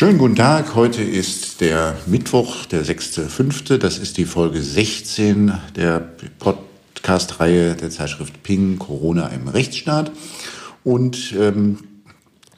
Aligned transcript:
Schönen 0.00 0.16
guten 0.16 0.36
Tag. 0.36 0.74
Heute 0.76 1.02
ist 1.02 1.60
der 1.60 1.94
Mittwoch, 2.06 2.64
der 2.64 2.86
6.5. 2.86 3.76
Das 3.76 3.98
ist 3.98 4.16
die 4.16 4.24
Folge 4.24 4.62
16 4.62 5.52
der 5.76 6.00
Podcast-Reihe 6.38 7.74
der 7.74 7.90
Zeitschrift 7.90 8.42
Ping 8.42 8.78
Corona 8.78 9.26
im 9.26 9.46
Rechtsstaat. 9.46 10.10
Und 10.84 11.34
ähm, 11.38 11.80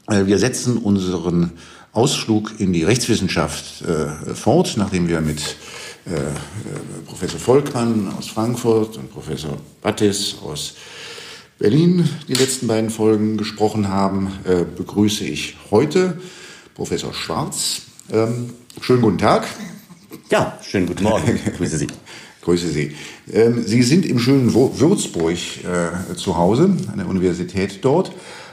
äh, 0.07 0.27
wir 0.27 0.39
setzen 0.39 0.77
unseren 0.77 1.55
Ausflug 1.91 2.61
in 2.61 2.73
die 2.73 2.85
Rechtswissenschaft 2.85 3.83
äh, 3.83 4.35
fort, 4.37 4.75
nachdem 4.77 5.09
wir 5.09 5.21
mit 5.21 5.41
äh, 6.07 6.15
äh 6.15 6.23
Professor 7.07 7.41
Volkmann 7.41 8.13
aus 8.17 8.29
Frankfurt 8.29 8.99
und 8.99 9.11
Professor 9.11 9.59
Battis 9.83 10.37
aus 10.45 10.75
Berlin 11.59 12.09
die 12.29 12.35
letzten 12.35 12.69
beiden 12.69 12.91
Folgen 12.91 13.37
gesprochen 13.37 13.89
haben, 13.89 14.31
äh, 14.45 14.65
begrüße 14.77 15.25
ich 15.25 15.57
heute 15.73 16.21
Professor 16.75 17.13
Schwarz. 17.13 17.83
Ähm, 18.11 18.51
schönen 18.81 19.03
guten 19.03 19.19
Tag. 19.19 19.47
Ja, 20.31 20.59
schönen 20.63 20.87
guten 20.87 21.05
Morgen. 21.05 21.39
Grüße 21.57 21.79
Sie. 21.79 21.87
Grüße 22.41 22.69
Sie. 22.69 22.97
Ähm, 23.31 23.63
Sie 23.67 23.83
sind 23.83 24.07
im 24.07 24.19
schönen 24.19 24.53
Würzburg 24.55 25.35
äh, 25.35 26.15
zu 26.17 26.37
Hause, 26.37 26.75
an 26.91 26.99
der 26.99 27.07
Universität 27.07 27.85
dort, 27.85 28.13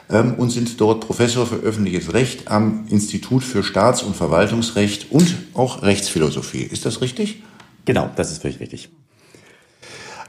ähm, 0.10 0.36
und 0.36 0.50
sind 0.50 0.80
dort 0.82 1.06
Professor 1.06 1.46
für 1.46 1.56
öffentliches 1.56 2.14
Recht 2.14 2.50
am 2.50 2.86
Institut 2.90 3.44
für 3.44 3.64
Staats- 3.64 4.04
und 4.04 4.16
Verwaltungsrecht 4.16 5.12
und 5.12 5.36
auch 5.54 5.82
Rechtsphilosophie. 5.82 6.64
Ist 6.64 6.86
das 6.86 7.02
richtig? 7.02 7.42
Genau, 7.86 8.12
das 8.16 8.32
ist 8.32 8.42
völlig 8.42 8.60
richtig. 8.60 8.90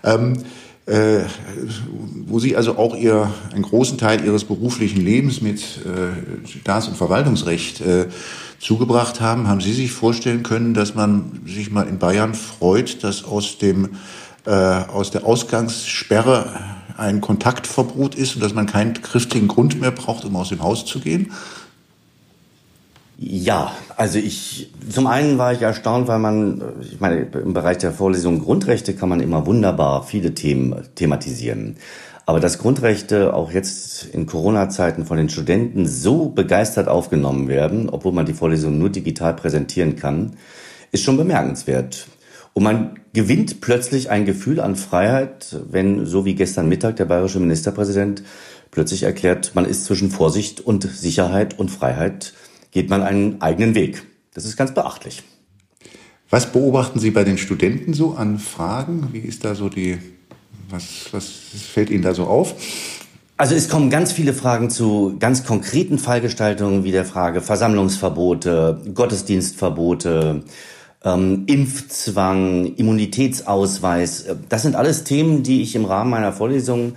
Ähm, 0.02 0.44
äh, 0.90 1.24
wo 2.26 2.40
Sie 2.40 2.56
also 2.56 2.76
auch 2.76 2.96
ihr, 2.96 3.30
einen 3.52 3.62
großen 3.62 3.96
Teil 3.96 4.24
Ihres 4.24 4.44
beruflichen 4.44 5.00
Lebens 5.00 5.40
mit 5.40 5.60
äh, 5.60 6.48
Staats- 6.48 6.88
und 6.88 6.96
Verwaltungsrecht 6.96 7.80
äh, 7.80 8.08
zugebracht 8.58 9.20
haben, 9.20 9.46
haben 9.46 9.60
Sie 9.60 9.72
sich 9.72 9.92
vorstellen 9.92 10.42
können, 10.42 10.74
dass 10.74 10.94
man 10.94 11.42
sich 11.46 11.70
mal 11.70 11.86
in 11.86 11.98
Bayern 11.98 12.34
freut, 12.34 13.04
dass 13.04 13.24
aus 13.24 13.58
dem 13.58 13.90
äh, 14.46 14.50
aus 14.50 15.10
der 15.10 15.24
Ausgangssperre 15.26 16.46
ein 16.96 17.20
Kontaktverbot 17.20 18.14
ist 18.14 18.34
und 18.34 18.42
dass 18.42 18.54
man 18.54 18.66
keinen 18.66 18.94
kräftigen 18.94 19.48
Grund 19.48 19.80
mehr 19.80 19.92
braucht, 19.92 20.24
um 20.24 20.34
aus 20.36 20.48
dem 20.48 20.62
Haus 20.62 20.84
zu 20.84 21.00
gehen? 21.00 21.32
Ja, 23.22 23.76
also 23.98 24.18
ich, 24.18 24.72
zum 24.88 25.06
einen 25.06 25.36
war 25.36 25.52
ich 25.52 25.60
erstaunt, 25.60 26.08
weil 26.08 26.18
man, 26.18 26.62
ich 26.80 27.00
meine, 27.00 27.20
im 27.20 27.52
Bereich 27.52 27.76
der 27.76 27.92
Vorlesung 27.92 28.40
Grundrechte 28.40 28.94
kann 28.94 29.10
man 29.10 29.20
immer 29.20 29.44
wunderbar 29.44 30.04
viele 30.04 30.32
Themen 30.32 30.74
thematisieren. 30.94 31.76
Aber 32.24 32.40
dass 32.40 32.56
Grundrechte 32.56 33.34
auch 33.34 33.52
jetzt 33.52 34.06
in 34.06 34.24
Corona-Zeiten 34.24 35.04
von 35.04 35.18
den 35.18 35.28
Studenten 35.28 35.86
so 35.86 36.30
begeistert 36.30 36.88
aufgenommen 36.88 37.46
werden, 37.48 37.90
obwohl 37.90 38.12
man 38.12 38.24
die 38.24 38.32
Vorlesung 38.32 38.78
nur 38.78 38.88
digital 38.88 39.36
präsentieren 39.36 39.96
kann, 39.96 40.38
ist 40.90 41.04
schon 41.04 41.18
bemerkenswert. 41.18 42.06
Und 42.54 42.62
man 42.62 43.00
gewinnt 43.12 43.60
plötzlich 43.60 44.08
ein 44.08 44.24
Gefühl 44.24 44.60
an 44.60 44.76
Freiheit, 44.76 45.56
wenn, 45.70 46.06
so 46.06 46.24
wie 46.24 46.36
gestern 46.36 46.70
Mittag 46.70 46.96
der 46.96 47.04
bayerische 47.04 47.38
Ministerpräsident 47.38 48.22
plötzlich 48.70 49.02
erklärt, 49.02 49.50
man 49.54 49.66
ist 49.66 49.84
zwischen 49.84 50.10
Vorsicht 50.10 50.62
und 50.62 50.84
Sicherheit 50.84 51.58
und 51.58 51.70
Freiheit 51.70 52.32
geht 52.70 52.90
man 52.90 53.02
einen 53.02 53.40
eigenen 53.40 53.74
Weg. 53.74 54.02
Das 54.34 54.44
ist 54.44 54.56
ganz 54.56 54.74
beachtlich. 54.74 55.22
Was 56.30 56.52
beobachten 56.52 57.00
Sie 57.00 57.10
bei 57.10 57.24
den 57.24 57.38
Studenten 57.38 57.92
so 57.92 58.14
an 58.14 58.38
Fragen? 58.38 59.08
Wie 59.12 59.18
ist 59.18 59.44
da 59.44 59.56
so 59.56 59.68
die, 59.68 59.98
was, 60.68 61.08
was 61.10 61.26
fällt 61.26 61.90
Ihnen 61.90 62.02
da 62.02 62.14
so 62.14 62.24
auf? 62.24 62.54
Also 63.36 63.54
es 63.54 63.68
kommen 63.68 63.90
ganz 63.90 64.12
viele 64.12 64.34
Fragen 64.34 64.70
zu 64.70 65.16
ganz 65.18 65.44
konkreten 65.44 65.98
Fallgestaltungen 65.98 66.84
wie 66.84 66.92
der 66.92 67.06
Frage 67.06 67.40
Versammlungsverbote, 67.40 68.82
Gottesdienstverbote, 68.94 70.44
ähm, 71.04 71.44
Impfzwang, 71.46 72.74
Immunitätsausweis. 72.76 74.26
Das 74.48 74.62
sind 74.62 74.76
alles 74.76 75.04
Themen, 75.04 75.42
die 75.42 75.62
ich 75.62 75.74
im 75.74 75.86
Rahmen 75.86 76.10
meiner 76.10 76.32
Vorlesung 76.32 76.92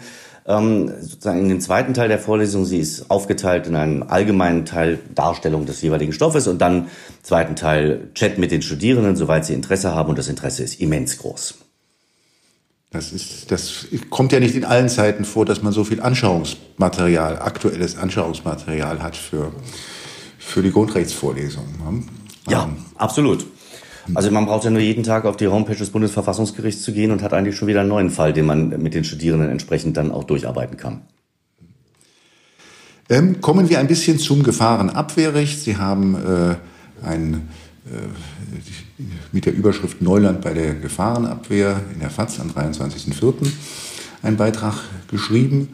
ähm, 0.46 0.92
sozusagen 1.00 1.40
in 1.40 1.50
den 1.50 1.62
zweiten 1.62 1.94
Teil 1.94 2.10
der 2.10 2.20
Vorlesung. 2.20 2.66
Sie 2.66 2.80
ist 2.80 3.10
aufgeteilt 3.10 3.68
in 3.68 3.76
einen 3.76 4.04
allgemeinen 4.04 4.66
Teil 4.66 5.00
Darstellung 5.16 5.66
des 5.66 5.82
jeweiligen 5.82 6.14
Stoffes 6.14 6.48
und 6.48 6.60
dann 6.60 6.88
zweiten 7.22 7.56
Teil 7.56 8.10
Chat 8.14 8.38
mit 8.38 8.52
den 8.52 8.62
Studierenden, 8.62 9.16
soweit 9.16 9.46
sie 9.46 9.54
Interesse 9.54 9.94
haben 9.94 10.10
und 10.10 10.18
das 10.18 10.28
Interesse 10.28 10.64
ist 10.64 10.80
immens 10.80 11.18
groß. 11.18 11.56
Das, 12.92 13.12
ist, 13.12 13.52
das 13.52 13.88
kommt 14.12 14.34
ja 14.34 14.40
nicht 14.40 14.54
in 14.54 14.66
allen 14.66 14.88
Zeiten 14.88 15.26
vor, 15.26 15.46
dass 15.46 15.64
man 15.64 15.74
so 15.74 15.84
viel 15.84 16.00
Anschauungsmaterial, 16.00 17.40
aktuelles 17.40 17.98
Anschauungsmaterial 17.98 19.02
hat 19.02 19.16
für, 19.16 19.52
für 20.38 20.62
die 20.62 20.72
Grundrechtsvorlesung. 20.72 21.66
Ne? 21.66 22.04
Ja, 22.50 22.66
ähm, 22.66 22.78
absolut. 22.96 23.48
Also 24.14 24.32
man 24.32 24.46
braucht 24.46 24.66
ja 24.66 24.70
nur 24.70 24.82
jeden 24.82 25.04
Tag 25.04 25.26
auf 25.26 25.38
die 25.38 25.48
Homepage 25.48 25.76
des 25.76 25.90
Bundesverfassungsgerichts 25.90 26.82
zu 26.84 26.92
gehen 26.92 27.12
und 27.12 27.22
hat 27.22 27.34
eigentlich 27.34 27.56
schon 27.56 27.68
wieder 27.68 27.82
einen 27.82 27.90
neuen 27.90 28.10
Fall, 28.10 28.34
den 28.34 28.46
man 28.46 28.70
mit 28.82 28.94
den 28.94 29.04
Studierenden 29.04 29.50
entsprechend 29.50 29.96
dann 29.98 30.12
auch 30.12 30.26
durcharbeiten 30.26 30.78
kann. 30.78 31.04
Ähm, 33.10 33.42
kommen 33.42 33.70
wir 33.70 33.80
ein 33.80 33.88
bisschen 33.88 34.18
zum 34.18 34.44
Gefahrenabwehrrecht. 34.44 35.62
Sie 35.62 35.78
haben 35.78 36.16
äh, 36.16 36.56
ein, 37.06 37.50
äh, 37.86 39.04
mit 39.32 39.46
der 39.46 39.54
Überschrift 39.54 40.02
Neuland 40.02 40.42
bei 40.42 40.54
der 40.54 40.74
Gefahrenabwehr 40.76 41.82
in 41.94 42.00
der 42.00 42.10
FAZ 42.10 42.40
am 42.40 42.50
23.04. 42.50 43.48
einen 44.22 44.38
Beitrag 44.38 44.76
geschrieben. 45.10 45.70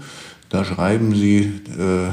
Da 0.50 0.66
schreiben 0.66 1.14
Sie 1.14 1.52
äh, 1.78 2.10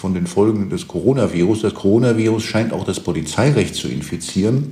von 0.00 0.14
den 0.14 0.26
Folgen 0.26 0.70
des 0.70 0.88
Coronavirus. 0.88 1.60
Das 1.60 1.74
Coronavirus 1.74 2.42
scheint 2.42 2.72
auch 2.72 2.84
das 2.84 3.00
Polizeirecht 3.00 3.74
zu 3.74 3.86
infizieren, 3.86 4.70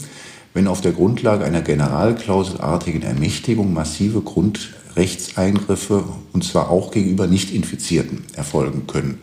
wenn 0.55 0.67
auf 0.67 0.81
der 0.81 0.93
Grundlage 0.93 1.45
einer 1.45 1.61
generalklauselartigen 1.61 3.03
Ermächtigung 3.03 3.75
massive 3.75 4.23
Grundrechtseingriffe, 4.23 6.05
und 6.33 6.45
zwar 6.45 6.71
auch 6.71 6.91
gegenüber 6.91 7.27
Nicht-Infizierten, 7.27 8.25
erfolgen 8.35 8.87
können. 8.87 9.23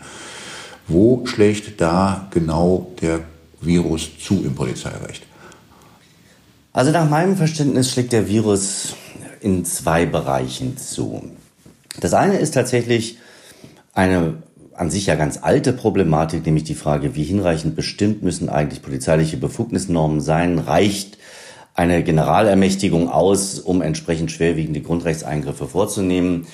Wo 0.88 1.25
schlägt 1.25 1.81
da 1.81 2.27
genau 2.29 2.91
der 3.01 3.22
Virus 3.59 4.11
zu 4.19 4.43
im 4.45 4.53
Polizeirecht? 4.53 5.23
Also 6.72 6.91
nach 6.91 7.09
meinem 7.09 7.35
Verständnis 7.35 7.91
schlägt 7.91 8.13
der 8.13 8.27
Virus 8.27 8.93
in 9.41 9.66
zwei 9.66 10.05
Bereichen 10.05 10.77
zu. 10.77 11.31
Das 11.99 12.13
eine 12.13 12.37
ist 12.37 12.53
tatsächlich 12.53 13.17
eine 13.95 14.35
an 14.77 14.89
sich 14.89 15.05
ja 15.05 15.15
ganz 15.15 15.39
alte 15.41 15.73
Problematik, 15.73 16.45
nämlich 16.45 16.65
die 16.65 16.75
Frage, 16.75 17.15
wie 17.15 17.23
hinreichend 17.23 17.75
bestimmt 17.75 18.23
müssen 18.23 18.49
eigentlich 18.49 18.81
polizeiliche 18.81 19.37
Befugnisnormen 19.37 20.21
sein? 20.21 20.59
Reicht 20.59 21.17
eine 21.73 22.03
Generalermächtigung 22.03 23.09
aus, 23.09 23.59
um 23.59 23.81
entsprechend 23.81 24.31
schwerwiegende 24.31 24.81
Grundrechtseingriffe 24.81 25.67
vorzunehmen? 25.67 26.47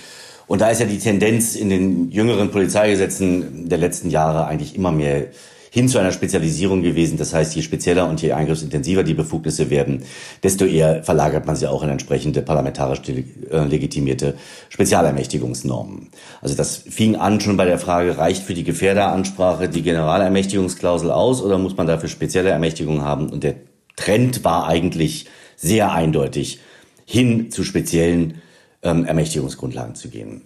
Und 0.47 0.61
da 0.61 0.69
ist 0.69 0.81
ja 0.81 0.85
die 0.85 0.99
Tendenz 0.99 1.55
in 1.55 1.69
den 1.69 2.11
jüngeren 2.11 2.51
Polizeigesetzen 2.51 3.69
der 3.69 3.77
letzten 3.77 4.09
Jahre 4.09 4.45
eigentlich 4.45 4.75
immer 4.75 4.91
mehr 4.91 5.27
hin 5.73 5.87
zu 5.87 5.99
einer 5.99 6.11
Spezialisierung 6.11 6.81
gewesen. 6.81 7.17
Das 7.17 7.33
heißt, 7.33 7.55
je 7.55 7.61
spezieller 7.61 8.09
und 8.09 8.21
je 8.21 8.33
eingriffsintensiver 8.33 9.03
die 9.03 9.13
Befugnisse 9.13 9.69
werden, 9.69 10.03
desto 10.43 10.65
eher 10.65 11.01
verlagert 11.01 11.45
man 11.45 11.55
sie 11.55 11.65
auch 11.65 11.81
in 11.81 11.89
entsprechende 11.89 12.41
parlamentarisch 12.41 12.99
äh, 13.07 13.63
legitimierte 13.63 14.35
Spezialermächtigungsnormen. 14.67 16.09
Also 16.41 16.55
das 16.55 16.75
fing 16.75 17.15
an 17.15 17.39
schon 17.39 17.55
bei 17.55 17.63
der 17.63 17.79
Frage, 17.79 18.17
reicht 18.17 18.43
für 18.43 18.53
die 18.53 18.65
Gefährderansprache 18.65 19.69
die 19.69 19.81
Generalermächtigungsklausel 19.81 21.09
aus 21.09 21.41
oder 21.41 21.57
muss 21.57 21.77
man 21.77 21.87
dafür 21.87 22.09
spezielle 22.09 22.49
Ermächtigungen 22.49 23.03
haben? 23.03 23.29
Und 23.29 23.43
der 23.43 23.55
Trend 23.95 24.43
war 24.43 24.67
eigentlich 24.67 25.27
sehr 25.55 25.93
eindeutig, 25.93 26.59
hin 27.05 27.49
zu 27.49 27.63
speziellen 27.63 28.41
ähm, 28.83 29.05
Ermächtigungsgrundlagen 29.05 29.95
zu 29.95 30.09
gehen. 30.09 30.41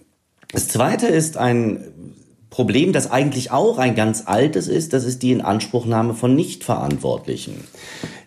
Das 0.52 0.68
zweite 0.68 1.08
ist 1.08 1.36
ein 1.36 2.14
Problem, 2.56 2.94
das 2.94 3.12
eigentlich 3.12 3.52
auch 3.52 3.78
ein 3.80 3.96
ganz 3.96 4.24
altes 4.28 4.70
ist, 4.70 4.94
das 4.94 5.04
ist 5.04 5.24
die 5.24 5.34
Inanspruchnahme 5.34 6.14
von 6.14 6.36
Nichtverantwortlichen, 6.36 7.56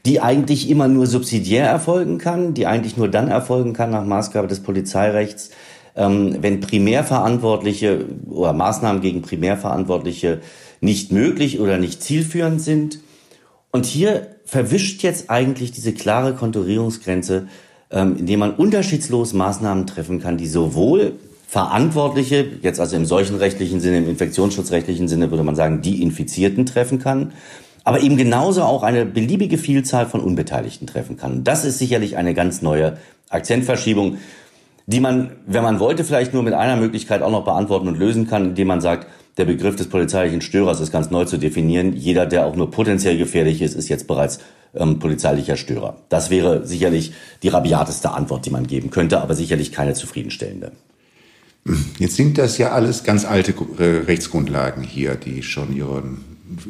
die 0.05 0.21
eigentlich 0.21 0.69
immer 0.69 0.87
nur 0.87 1.07
subsidiär 1.07 1.65
erfolgen 1.65 2.19
kann, 2.19 2.53
die 2.53 2.67
eigentlich 2.67 2.99
nur 2.99 3.09
dann 3.09 3.29
erfolgen 3.29 3.73
kann 3.73 3.89
nach 3.89 4.05
Maßgabe 4.05 4.47
des 4.47 4.61
Polizeirechts, 4.61 5.49
ähm, 5.97 6.37
wenn 6.43 6.61
Primärverantwortliche 6.61 8.05
oder 8.29 8.53
Maßnahmen 8.53 9.01
gegen 9.01 9.23
Primärverantwortliche 9.23 10.41
nicht 10.83 11.11
möglich 11.11 11.59
oder 11.59 11.79
nicht 11.79 12.03
zielführend 12.03 12.61
sind. 12.61 13.01
Und 13.73 13.87
hier 13.87 14.27
verwischt 14.45 15.03
jetzt 15.05 15.31
eigentlich 15.31 15.73
diese 15.73 15.95
klare 15.95 16.35
Konturierungsgrenze, 16.35 17.49
ähm, 17.91 18.17
indem 18.19 18.41
man 18.41 18.55
unterschiedslos 18.57 19.33
Maßnahmen 19.33 19.87
treffen 19.87 20.21
kann, 20.21 20.37
die 20.37 20.49
sowohl 20.49 21.15
Verantwortliche, 21.49 22.47
jetzt 22.61 22.79
also 22.79 22.95
im 22.95 23.07
solchen 23.07 23.37
rechtlichen 23.37 23.81
Sinne, 23.81 23.97
im 23.97 24.09
infektionsschutzrechtlichen 24.11 25.09
Sinne 25.09 25.31
würde 25.31 25.45
man 25.45 25.57
sagen, 25.57 25.81
die 25.81 26.03
Infizierten 26.03 26.67
treffen 26.67 26.99
kann, 26.99 27.33
aber 27.85 28.03
eben 28.03 28.19
genauso 28.19 28.65
auch 28.65 28.83
eine 28.83 29.07
beliebige 29.07 29.57
Vielzahl 29.57 30.05
von 30.05 30.21
Unbeteiligten 30.21 30.87
treffen 30.87 31.17
kann. 31.17 31.45
Das 31.45 31.65
ist 31.65 31.79
sicherlich 31.79 32.19
eine 32.19 32.35
ganz 32.35 32.61
neue 32.61 32.99
Akzentverschiebung, 33.31 34.19
die 34.85 35.01
man, 35.01 35.31
wenn 35.47 35.63
man 35.63 35.81
wollte, 35.81 36.05
vielleicht 36.05 36.35
nur 36.35 36.43
mit 36.43 36.53
einer 36.53 36.77
Möglichkeit 36.77 37.23
auch 37.23 37.31
noch 37.31 37.47
beantworten 37.47 37.89
und 37.89 37.99
lösen 37.99 38.29
kann, 38.29 38.51
indem 38.51 38.69
man 38.69 38.83
sagt, 38.83 39.07
Der 39.39 39.47
Begriff 39.47 39.77
des 39.77 39.89
polizeilichen 39.89 40.43
Störers 40.43 40.81
ist 40.81 40.91
ganz 40.91 41.11
neu 41.11 41.25
zu 41.25 41.39
definieren. 41.39 41.95
Jeder, 41.95 42.27
der 42.27 42.45
auch 42.45 42.57
nur 42.57 42.71
potenziell 42.71 43.17
gefährlich 43.17 43.63
ist, 43.63 43.75
ist 43.75 43.89
jetzt 43.89 44.09
bereits 44.09 44.41
ähm, 44.75 44.99
polizeilicher 44.99 45.57
Störer. 45.57 45.97
Das 46.09 46.29
wäre 46.29 46.67
sicherlich 46.67 47.13
die 47.43 47.49
rabiateste 47.49 48.11
Antwort, 48.11 48.45
die 48.45 48.51
man 48.51 48.67
geben 48.67 48.91
könnte, 48.91 49.21
aber 49.23 49.35
sicherlich 49.35 49.73
keine 49.73 49.95
zufriedenstellende. 49.95 50.73
Jetzt 51.99 52.17
sind 52.17 52.39
das 52.39 52.59
ja 52.59 52.73
alles 52.73 53.05
ganz 53.05 53.25
alte 53.25 53.55
äh, 53.79 54.05
Rechtsgrundlagen 54.07 54.83
hier, 54.83 55.15
die 55.15 55.43
schon 55.43 55.75
ihren, 55.75 56.19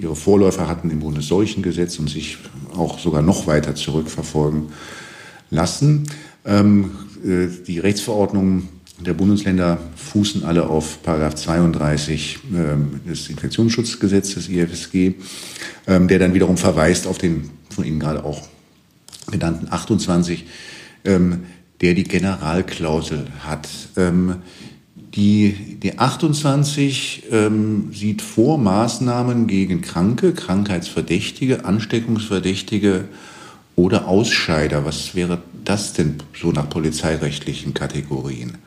ihre 0.00 0.16
Vorläufer 0.16 0.68
hatten 0.68 0.90
im 0.90 1.00
Bundesseuchengesetz 1.00 1.98
und 1.98 2.10
sich 2.10 2.38
auch 2.76 2.98
sogar 2.98 3.22
noch 3.22 3.46
weiter 3.46 3.74
zurückverfolgen 3.74 4.68
lassen. 5.50 6.08
Ähm, 6.44 6.90
äh, 7.24 7.46
die 7.66 7.78
Rechtsverordnungen 7.78 8.68
der 9.00 9.14
Bundesländer 9.14 9.78
fußen 9.94 10.42
alle 10.42 10.68
auf 10.68 11.02
Paragraph 11.02 11.36
32 11.36 12.40
ähm, 12.52 13.00
des 13.08 13.28
Infektionsschutzgesetzes 13.28 14.48
IFSG, 14.48 15.14
ähm, 15.86 16.08
der 16.08 16.18
dann 16.18 16.34
wiederum 16.34 16.56
verweist 16.56 17.06
auf 17.06 17.18
den 17.18 17.50
von 17.70 17.84
Ihnen 17.84 18.00
gerade 18.00 18.24
auch 18.24 18.48
genannten 19.30 19.68
28, 19.70 20.46
ähm, 21.04 21.44
der 21.80 21.94
die 21.94 22.04
Generalklausel 22.04 23.26
hat. 23.40 23.68
Die, 25.18 25.80
die 25.82 25.98
28 25.98 27.24
ähm, 27.32 27.90
sieht 27.92 28.22
vor 28.22 28.56
Maßnahmen 28.56 29.48
gegen 29.48 29.80
Kranke, 29.80 30.32
Krankheitsverdächtige, 30.32 31.64
Ansteckungsverdächtige 31.64 33.06
oder 33.74 34.06
Ausscheider. 34.06 34.84
Was 34.84 35.16
wäre 35.16 35.42
das 35.64 35.92
denn 35.92 36.18
so 36.40 36.52
nach 36.52 36.70
polizeirechtlichen 36.70 37.74
Kategorien? 37.74 38.58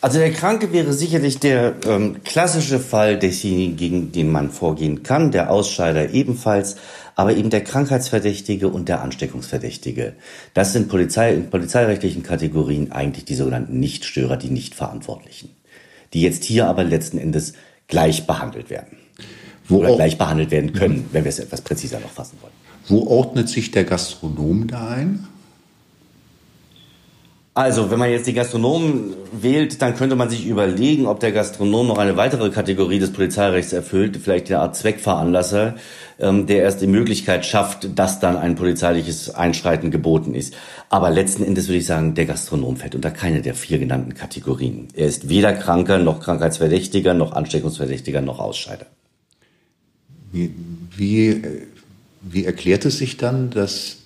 Also 0.00 0.20
der 0.20 0.30
Kranke 0.30 0.72
wäre 0.72 0.92
sicherlich 0.92 1.40
der 1.40 1.74
ähm, 1.84 2.18
klassische 2.22 2.78
Fall 2.78 3.18
desjenigen, 3.18 3.76
gegen 3.76 4.12
den 4.12 4.30
man 4.30 4.50
vorgehen 4.50 5.02
kann, 5.02 5.32
der 5.32 5.50
Ausscheider 5.50 6.10
ebenfalls, 6.10 6.76
aber 7.20 7.36
eben 7.36 7.50
der 7.50 7.62
Krankheitsverdächtige 7.62 8.68
und 8.68 8.88
der 8.88 9.02
Ansteckungsverdächtige. 9.02 10.14
Das 10.54 10.72
sind 10.72 10.88
Polizei, 10.88 11.34
in 11.34 11.50
polizeirechtlichen 11.50 12.22
Kategorien 12.22 12.92
eigentlich 12.92 13.26
die 13.26 13.34
sogenannten 13.34 13.78
Nichtstörer, 13.78 14.38
die 14.38 14.48
Nichtverantwortlichen, 14.48 15.50
die 16.14 16.22
jetzt 16.22 16.44
hier 16.44 16.66
aber 16.66 16.82
letzten 16.82 17.18
Endes 17.18 17.52
gleich 17.88 18.26
behandelt 18.26 18.70
werden. 18.70 18.96
Wo 19.68 19.80
Oder 19.80 19.96
gleich 19.96 20.16
behandelt 20.16 20.50
werden 20.50 20.72
können, 20.72 21.10
wenn 21.12 21.24
wir 21.24 21.28
es 21.28 21.38
etwas 21.38 21.60
präziser 21.60 22.00
noch 22.00 22.08
fassen 22.08 22.38
wollen. 22.40 22.54
Wo 22.88 23.06
ordnet 23.06 23.50
sich 23.50 23.70
der 23.70 23.84
Gastronom 23.84 24.66
da 24.66 24.88
ein? 24.88 25.28
Also, 27.52 27.90
wenn 27.90 27.98
man 27.98 28.10
jetzt 28.10 28.28
die 28.28 28.32
Gastronomen 28.32 29.12
wählt, 29.32 29.82
dann 29.82 29.96
könnte 29.96 30.14
man 30.14 30.30
sich 30.30 30.46
überlegen, 30.46 31.06
ob 31.06 31.18
der 31.18 31.32
Gastronom 31.32 31.88
noch 31.88 31.98
eine 31.98 32.16
weitere 32.16 32.50
Kategorie 32.50 33.00
des 33.00 33.12
Polizeirechts 33.12 33.72
erfüllt, 33.72 34.16
vielleicht 34.16 34.46
eine 34.48 34.60
Art 34.60 34.76
Zweckveranlasser, 34.76 35.74
ähm, 36.20 36.46
der 36.46 36.62
erst 36.62 36.80
die 36.80 36.86
Möglichkeit 36.86 37.44
schafft, 37.44 37.98
dass 37.98 38.20
dann 38.20 38.36
ein 38.36 38.54
polizeiliches 38.54 39.34
Einschreiten 39.34 39.90
geboten 39.90 40.34
ist. 40.34 40.54
Aber 40.90 41.10
letzten 41.10 41.42
Endes 41.42 41.66
würde 41.66 41.78
ich 41.78 41.86
sagen, 41.86 42.14
der 42.14 42.26
Gastronom 42.26 42.76
fällt 42.76 42.94
unter 42.94 43.10
keine 43.10 43.42
der 43.42 43.54
vier 43.54 43.80
genannten 43.80 44.14
Kategorien. 44.14 44.86
Er 44.94 45.08
ist 45.08 45.28
weder 45.28 45.52
Kranker, 45.52 45.98
noch 45.98 46.20
Krankheitsverdächtiger, 46.20 47.14
noch 47.14 47.32
Ansteckungsverdächtiger, 47.32 48.20
noch 48.20 48.38
Ausscheider. 48.38 48.86
Wie, 50.30 50.54
wie, 50.96 51.42
wie 52.22 52.44
erklärt 52.44 52.84
es 52.84 52.98
sich 52.98 53.16
dann, 53.16 53.50
dass 53.50 53.99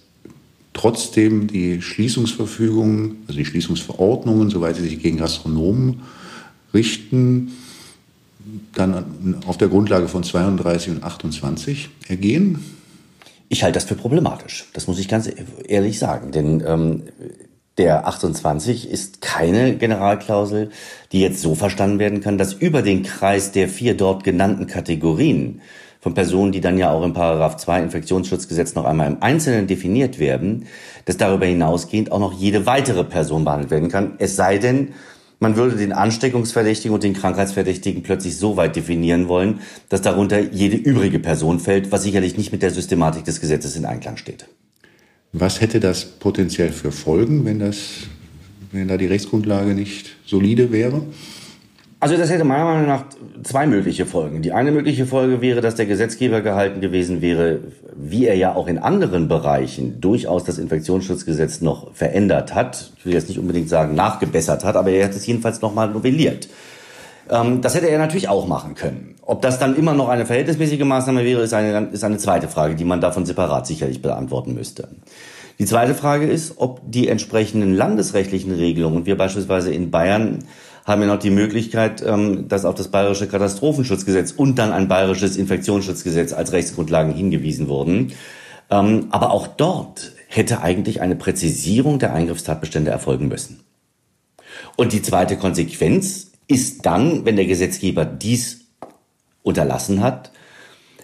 trotzdem 0.74 1.46
die 1.46 1.80
Schließungsverfügungen, 1.80 3.22
also 3.26 3.38
die 3.38 3.46
Schließungsverordnungen, 3.46 4.50
soweit 4.50 4.76
sie 4.76 4.82
sich 4.82 5.00
gegen 5.00 5.16
Gastronomen 5.16 6.02
richten, 6.74 7.52
dann 8.74 9.42
auf 9.46 9.56
der 9.56 9.68
Grundlage 9.68 10.08
von 10.08 10.22
32 10.22 10.90
und 10.90 11.02
28 11.02 11.88
ergehen? 12.08 12.62
Ich 13.48 13.62
halte 13.62 13.74
das 13.74 13.84
für 13.84 13.94
problematisch. 13.94 14.66
Das 14.72 14.86
muss 14.86 14.98
ich 14.98 15.08
ganz 15.08 15.30
ehrlich 15.66 15.98
sagen. 15.98 16.32
Denn 16.32 16.62
ähm, 16.66 17.02
der 17.78 18.06
28 18.06 18.90
ist 18.90 19.20
keine 19.20 19.76
Generalklausel, 19.76 20.70
die 21.12 21.20
jetzt 21.20 21.40
so 21.40 21.54
verstanden 21.54 21.98
werden 21.98 22.20
kann, 22.20 22.38
dass 22.38 22.52
über 22.52 22.82
den 22.82 23.02
Kreis 23.02 23.52
der 23.52 23.68
vier 23.68 23.96
dort 23.96 24.24
genannten 24.24 24.66
Kategorien 24.66 25.60
von 26.04 26.12
Personen, 26.12 26.52
die 26.52 26.60
dann 26.60 26.76
ja 26.76 26.90
auch 26.90 27.02
im 27.02 27.14
Paragraph 27.14 27.56
2 27.56 27.82
Infektionsschutzgesetz 27.84 28.74
noch 28.74 28.84
einmal 28.84 29.06
im 29.06 29.22
Einzelnen 29.22 29.66
definiert 29.66 30.18
werden, 30.18 30.66
dass 31.06 31.16
darüber 31.16 31.46
hinausgehend 31.46 32.12
auch 32.12 32.18
noch 32.18 32.34
jede 32.34 32.66
weitere 32.66 33.04
Person 33.04 33.46
behandelt 33.46 33.70
werden 33.70 33.88
kann. 33.88 34.12
Es 34.18 34.36
sei 34.36 34.58
denn, 34.58 34.88
man 35.40 35.56
würde 35.56 35.76
den 35.76 35.94
Ansteckungsverdächtigen 35.94 36.94
und 36.94 37.02
den 37.04 37.14
Krankheitsverdächtigen 37.14 38.02
plötzlich 38.02 38.36
so 38.36 38.58
weit 38.58 38.76
definieren 38.76 39.28
wollen, 39.28 39.60
dass 39.88 40.02
darunter 40.02 40.40
jede 40.40 40.76
übrige 40.76 41.20
Person 41.20 41.58
fällt, 41.58 41.90
was 41.90 42.02
sicherlich 42.02 42.36
nicht 42.36 42.52
mit 42.52 42.60
der 42.60 42.70
Systematik 42.70 43.24
des 43.24 43.40
Gesetzes 43.40 43.74
in 43.74 43.86
Einklang 43.86 44.18
steht. 44.18 44.46
Was 45.32 45.62
hätte 45.62 45.80
das 45.80 46.04
potenziell 46.04 46.70
für 46.70 46.92
Folgen, 46.92 47.46
wenn 47.46 47.60
das, 47.60 48.00
wenn 48.72 48.88
da 48.88 48.98
die 48.98 49.06
Rechtsgrundlage 49.06 49.72
nicht 49.72 50.16
solide 50.26 50.70
wäre? 50.70 51.00
Also 52.04 52.18
das 52.18 52.28
hätte 52.28 52.44
meiner 52.44 52.66
Meinung 52.66 52.86
nach 52.86 53.04
zwei 53.44 53.66
mögliche 53.66 54.04
Folgen. 54.04 54.42
Die 54.42 54.52
eine 54.52 54.72
mögliche 54.72 55.06
Folge 55.06 55.40
wäre, 55.40 55.62
dass 55.62 55.74
der 55.74 55.86
Gesetzgeber 55.86 56.42
gehalten 56.42 56.82
gewesen 56.82 57.22
wäre, 57.22 57.60
wie 57.96 58.26
er 58.26 58.36
ja 58.36 58.54
auch 58.54 58.66
in 58.66 58.76
anderen 58.76 59.26
Bereichen 59.26 60.02
durchaus 60.02 60.44
das 60.44 60.58
Infektionsschutzgesetz 60.58 61.62
noch 61.62 61.94
verändert 61.94 62.54
hat. 62.54 62.92
Ich 62.98 63.06
will 63.06 63.14
jetzt 63.14 63.30
nicht 63.30 63.38
unbedingt 63.38 63.70
sagen 63.70 63.94
nachgebessert 63.94 64.66
hat, 64.66 64.76
aber 64.76 64.90
er 64.90 65.06
hat 65.06 65.14
es 65.14 65.26
jedenfalls 65.26 65.62
nochmal 65.62 65.88
novelliert. 65.88 66.50
Ähm, 67.30 67.62
das 67.62 67.74
hätte 67.74 67.88
er 67.88 67.98
natürlich 67.98 68.28
auch 68.28 68.46
machen 68.46 68.74
können. 68.74 69.14
Ob 69.22 69.40
das 69.40 69.58
dann 69.58 69.74
immer 69.74 69.94
noch 69.94 70.10
eine 70.10 70.26
verhältnismäßige 70.26 70.84
Maßnahme 70.84 71.24
wäre, 71.24 71.40
ist 71.40 71.54
eine, 71.54 71.86
ist 71.86 72.04
eine 72.04 72.18
zweite 72.18 72.48
Frage, 72.48 72.74
die 72.74 72.84
man 72.84 73.00
davon 73.00 73.24
separat 73.24 73.66
sicherlich 73.66 74.02
beantworten 74.02 74.52
müsste. 74.52 74.88
Die 75.58 75.64
zweite 75.64 75.94
Frage 75.94 76.26
ist, 76.26 76.54
ob 76.58 76.82
die 76.84 77.08
entsprechenden 77.08 77.74
landesrechtlichen 77.74 78.52
Regelungen, 78.52 79.06
wir 79.06 79.16
beispielsweise 79.16 79.72
in 79.72 79.90
Bayern 79.90 80.40
haben 80.84 81.00
wir 81.00 81.08
noch 81.08 81.18
die 81.18 81.30
Möglichkeit, 81.30 82.02
ähm, 82.06 82.48
dass 82.48 82.64
auf 82.64 82.74
das 82.74 82.88
bayerische 82.88 83.26
Katastrophenschutzgesetz 83.26 84.32
und 84.32 84.56
dann 84.58 84.72
ein 84.72 84.88
bayerisches 84.88 85.36
Infektionsschutzgesetz 85.36 86.32
als 86.32 86.52
Rechtsgrundlagen 86.52 87.14
hingewiesen 87.14 87.68
wurden. 87.68 88.12
Ähm, 88.70 89.06
aber 89.10 89.30
auch 89.30 89.46
dort 89.46 90.12
hätte 90.28 90.60
eigentlich 90.62 91.00
eine 91.00 91.16
Präzisierung 91.16 91.98
der 91.98 92.12
Eingriffstatbestände 92.12 92.90
erfolgen 92.90 93.28
müssen. 93.28 93.60
Und 94.76 94.92
die 94.92 95.02
zweite 95.02 95.36
Konsequenz 95.36 96.32
ist 96.48 96.84
dann, 96.84 97.24
wenn 97.24 97.36
der 97.36 97.46
Gesetzgeber 97.46 98.04
dies 98.04 98.66
unterlassen 99.42 100.02
hat, 100.02 100.32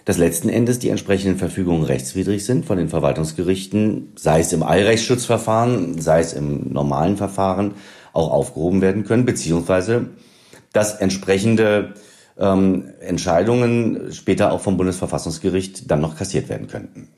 dass 0.05 0.17
letzten 0.17 0.49
Endes 0.49 0.79
die 0.79 0.89
entsprechenden 0.89 1.37
Verfügungen 1.37 1.83
rechtswidrig 1.83 2.43
sind 2.45 2.65
von 2.65 2.77
den 2.77 2.89
Verwaltungsgerichten, 2.89 4.13
sei 4.15 4.39
es 4.39 4.51
im 4.51 4.63
Eilrechtsschutzverfahren, 4.63 6.01
sei 6.01 6.19
es 6.19 6.33
im 6.33 6.73
normalen 6.73 7.17
Verfahren, 7.17 7.75
auch 8.13 8.31
aufgehoben 8.31 8.81
werden 8.81 9.03
können, 9.03 9.25
beziehungsweise 9.25 10.07
dass 10.73 10.95
entsprechende 10.95 11.93
ähm, 12.37 12.89
Entscheidungen 12.99 14.11
später 14.13 14.51
auch 14.51 14.61
vom 14.61 14.77
Bundesverfassungsgericht 14.77 15.89
dann 15.89 16.01
noch 16.01 16.17
kassiert 16.17 16.49
werden 16.49 16.67
könnten. 16.67 17.09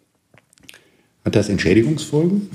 Hat 1.26 1.36
das 1.36 1.50
Entschädigungsfolgen? 1.50 2.50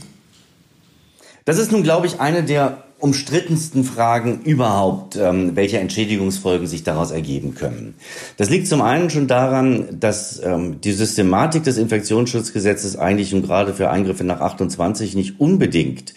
Das 1.45 1.59
ist 1.59 1.73
nun, 1.73 1.83
glaube 1.83 2.07
ich, 2.07 2.21
eine 2.21 2.43
der 2.43 2.85
umstrittensten 2.99 3.85
Fragen 3.85 4.43
überhaupt, 4.43 5.17
ähm, 5.17 5.55
welche 5.55 5.79
Entschädigungsfolgen 5.79 6.67
sich 6.67 6.83
daraus 6.83 7.13
ergeben 7.13 7.55
können. 7.55 7.95
Das 8.37 8.51
liegt 8.51 8.67
zum 8.67 8.83
einen 8.83 9.09
schon 9.09 9.29
daran, 9.29 10.01
dass 10.01 10.43
ähm, 10.43 10.81
die 10.81 10.93
Systematik 10.93 11.63
des 11.63 11.79
Infektionsschutzgesetzes 11.79 12.97
eigentlich 12.97 13.33
und 13.35 13.43
gerade 13.43 13.73
für 13.73 13.89
Eingriffe 13.89 14.25
nach 14.25 14.41
28 14.41 15.15
nicht 15.15 15.39
unbedingt 15.39 16.13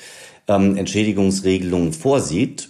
ähm, 0.48 0.78
Entschädigungsregelungen 0.78 1.94
vorsieht, 1.94 2.70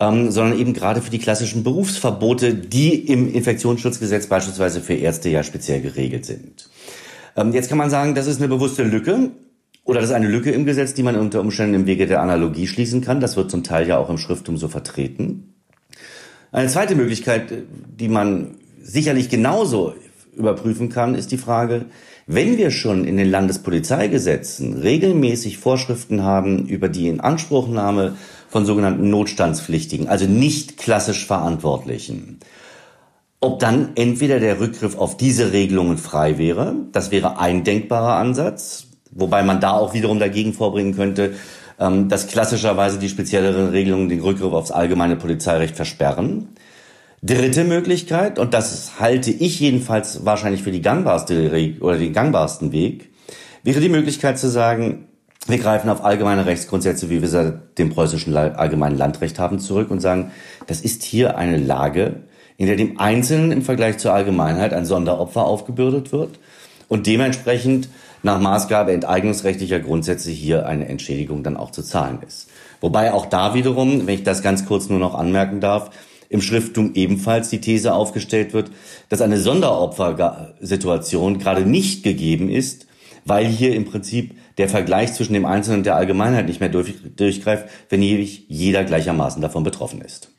ähm, 0.00 0.30
sondern 0.30 0.58
eben 0.58 0.74
gerade 0.74 1.02
für 1.02 1.10
die 1.10 1.18
klassischen 1.18 1.64
Berufsverbote, 1.64 2.54
die 2.54 2.94
im 2.94 3.32
Infektionsschutzgesetz 3.32 4.26
beispielsweise 4.26 4.80
für 4.80 4.94
Ärzte 4.94 5.28
ja 5.28 5.42
speziell 5.42 5.80
geregelt 5.80 6.26
sind. 6.26 6.68
Ähm, 7.36 7.52
jetzt 7.52 7.68
kann 7.68 7.78
man 7.78 7.90
sagen, 7.90 8.14
das 8.14 8.26
ist 8.26 8.38
eine 8.38 8.48
bewusste 8.48 8.82
Lücke. 8.82 9.30
Oder 9.84 10.00
das 10.00 10.10
ist 10.10 10.16
eine 10.16 10.28
Lücke 10.28 10.50
im 10.50 10.66
Gesetz, 10.66 10.92
die 10.92 11.02
man 11.02 11.16
unter 11.16 11.40
Umständen 11.40 11.72
im 11.74 11.86
Wege 11.86 12.06
der 12.06 12.20
Analogie 12.20 12.66
schließen 12.66 13.00
kann. 13.00 13.20
Das 13.20 13.38
wird 13.38 13.50
zum 13.50 13.64
Teil 13.64 13.88
ja 13.88 13.96
auch 13.96 14.10
im 14.10 14.18
Schriftum 14.18 14.58
so 14.58 14.68
vertreten. 14.68 15.54
Eine 16.52 16.68
zweite 16.68 16.94
Möglichkeit, 16.94 17.44
die 17.98 18.08
man 18.08 18.56
sicherlich 18.82 19.30
genauso 19.30 19.94
überprüfen 20.36 20.90
kann, 20.90 21.14
ist 21.14 21.32
die 21.32 21.38
Frage, 21.38 21.86
wenn 22.30 22.58
wir 22.58 22.70
schon 22.70 23.06
in 23.06 23.16
den 23.16 23.30
Landespolizeigesetzen 23.30 24.74
regelmäßig 24.74 25.56
Vorschriften 25.56 26.22
haben 26.22 26.66
über 26.66 26.90
die 26.90 27.08
Inanspruchnahme 27.08 28.16
von 28.50 28.66
sogenannten 28.66 29.08
Notstandspflichtigen, 29.08 30.08
also 30.08 30.26
nicht 30.26 30.76
klassisch 30.76 31.26
Verantwortlichen, 31.26 32.38
ob 33.40 33.60
dann 33.60 33.92
entweder 33.94 34.40
der 34.40 34.60
Rückgriff 34.60 34.98
auf 34.98 35.16
diese 35.16 35.52
Regelungen 35.52 35.96
frei 35.96 36.36
wäre, 36.36 36.74
das 36.92 37.10
wäre 37.10 37.38
ein 37.38 37.64
denkbarer 37.64 38.16
Ansatz, 38.16 38.88
wobei 39.10 39.42
man 39.42 39.60
da 39.60 39.72
auch 39.72 39.94
wiederum 39.94 40.18
dagegen 40.18 40.52
vorbringen 40.52 40.94
könnte, 40.94 41.34
ähm, 41.80 42.10
dass 42.10 42.26
klassischerweise 42.26 42.98
die 42.98 43.08
spezielleren 43.08 43.70
Regelungen 43.70 44.10
den 44.10 44.20
Rückgriff 44.20 44.52
aufs 44.52 44.70
allgemeine 44.70 45.16
Polizeirecht 45.16 45.76
versperren. 45.76 46.48
Dritte 47.20 47.64
Möglichkeit, 47.64 48.38
und 48.38 48.54
das 48.54 49.00
halte 49.00 49.30
ich 49.30 49.58
jedenfalls 49.58 50.24
wahrscheinlich 50.24 50.62
für 50.62 50.70
die 50.70 50.82
gangbarste 50.82 51.76
oder 51.80 51.98
den 51.98 52.12
gangbarsten 52.12 52.70
Weg, 52.70 53.10
wäre 53.64 53.80
die 53.80 53.88
Möglichkeit 53.88 54.38
zu 54.38 54.48
sagen, 54.48 55.08
wir 55.48 55.58
greifen 55.58 55.90
auf 55.90 56.04
allgemeine 56.04 56.46
Rechtsgrundsätze, 56.46 57.10
wie 57.10 57.20
wir 57.20 57.28
sie 57.28 57.60
dem 57.76 57.90
preußischen 57.90 58.36
allgemeinen 58.36 58.96
Landrecht 58.96 59.38
haben, 59.38 59.58
zurück 59.58 59.90
und 59.90 60.00
sagen, 60.00 60.30
das 60.66 60.80
ist 60.80 61.02
hier 61.02 61.36
eine 61.36 61.56
Lage, 61.56 62.22
in 62.56 62.66
der 62.66 62.76
dem 62.76 63.00
Einzelnen 63.00 63.50
im 63.50 63.62
Vergleich 63.62 63.98
zur 63.98 64.12
Allgemeinheit 64.12 64.72
ein 64.72 64.84
Sonderopfer 64.84 65.44
aufgebürdet 65.44 66.12
wird 66.12 66.38
und 66.86 67.06
dementsprechend 67.06 67.88
nach 68.22 68.40
Maßgabe 68.40 68.92
enteignungsrechtlicher 68.92 69.80
Grundsätze 69.80 70.30
hier 70.30 70.66
eine 70.66 70.88
Entschädigung 70.88 71.42
dann 71.42 71.56
auch 71.56 71.70
zu 71.70 71.82
zahlen 71.82 72.18
ist. 72.26 72.48
Wobei 72.80 73.12
auch 73.12 73.26
da 73.26 73.54
wiederum, 73.54 74.06
wenn 74.06 74.14
ich 74.14 74.24
das 74.24 74.42
ganz 74.42 74.66
kurz 74.66 74.88
nur 74.88 74.98
noch 74.98 75.14
anmerken 75.14 75.60
darf, 75.60 75.90
im 76.28 76.42
Schrifttum 76.42 76.92
ebenfalls 76.94 77.50
die 77.50 77.60
These 77.60 77.94
aufgestellt 77.94 78.52
wird, 78.52 78.70
dass 79.08 79.20
eine 79.20 79.40
Sonderopfersituation 79.40 81.38
gerade 81.38 81.64
nicht 81.64 82.02
gegeben 82.02 82.48
ist, 82.50 82.86
weil 83.24 83.46
hier 83.46 83.74
im 83.74 83.84
Prinzip 83.84 84.34
der 84.58 84.68
Vergleich 84.68 85.14
zwischen 85.14 85.32
dem 85.32 85.44
Einzelnen 85.46 85.78
und 85.80 85.86
der 85.86 85.96
Allgemeinheit 85.96 86.46
nicht 86.46 86.60
mehr 86.60 86.68
durch, 86.68 86.94
durchgreift, 87.16 87.68
wenn 87.88 88.02
jeder 88.02 88.84
gleichermaßen 88.84 89.40
davon 89.40 89.64
betroffen 89.64 90.00
ist. 90.00 90.30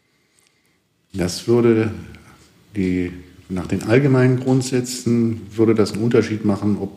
Das 1.13 1.47
würde 1.47 1.91
die, 2.75 3.11
nach 3.47 3.67
den 3.67 3.83
allgemeinen 3.83 4.41
Grundsätzen 4.41 5.41
würde 5.55 5.73
das 5.73 5.93
einen 5.93 6.03
Unterschied 6.03 6.45
machen, 6.45 6.77
ob, 6.79 6.91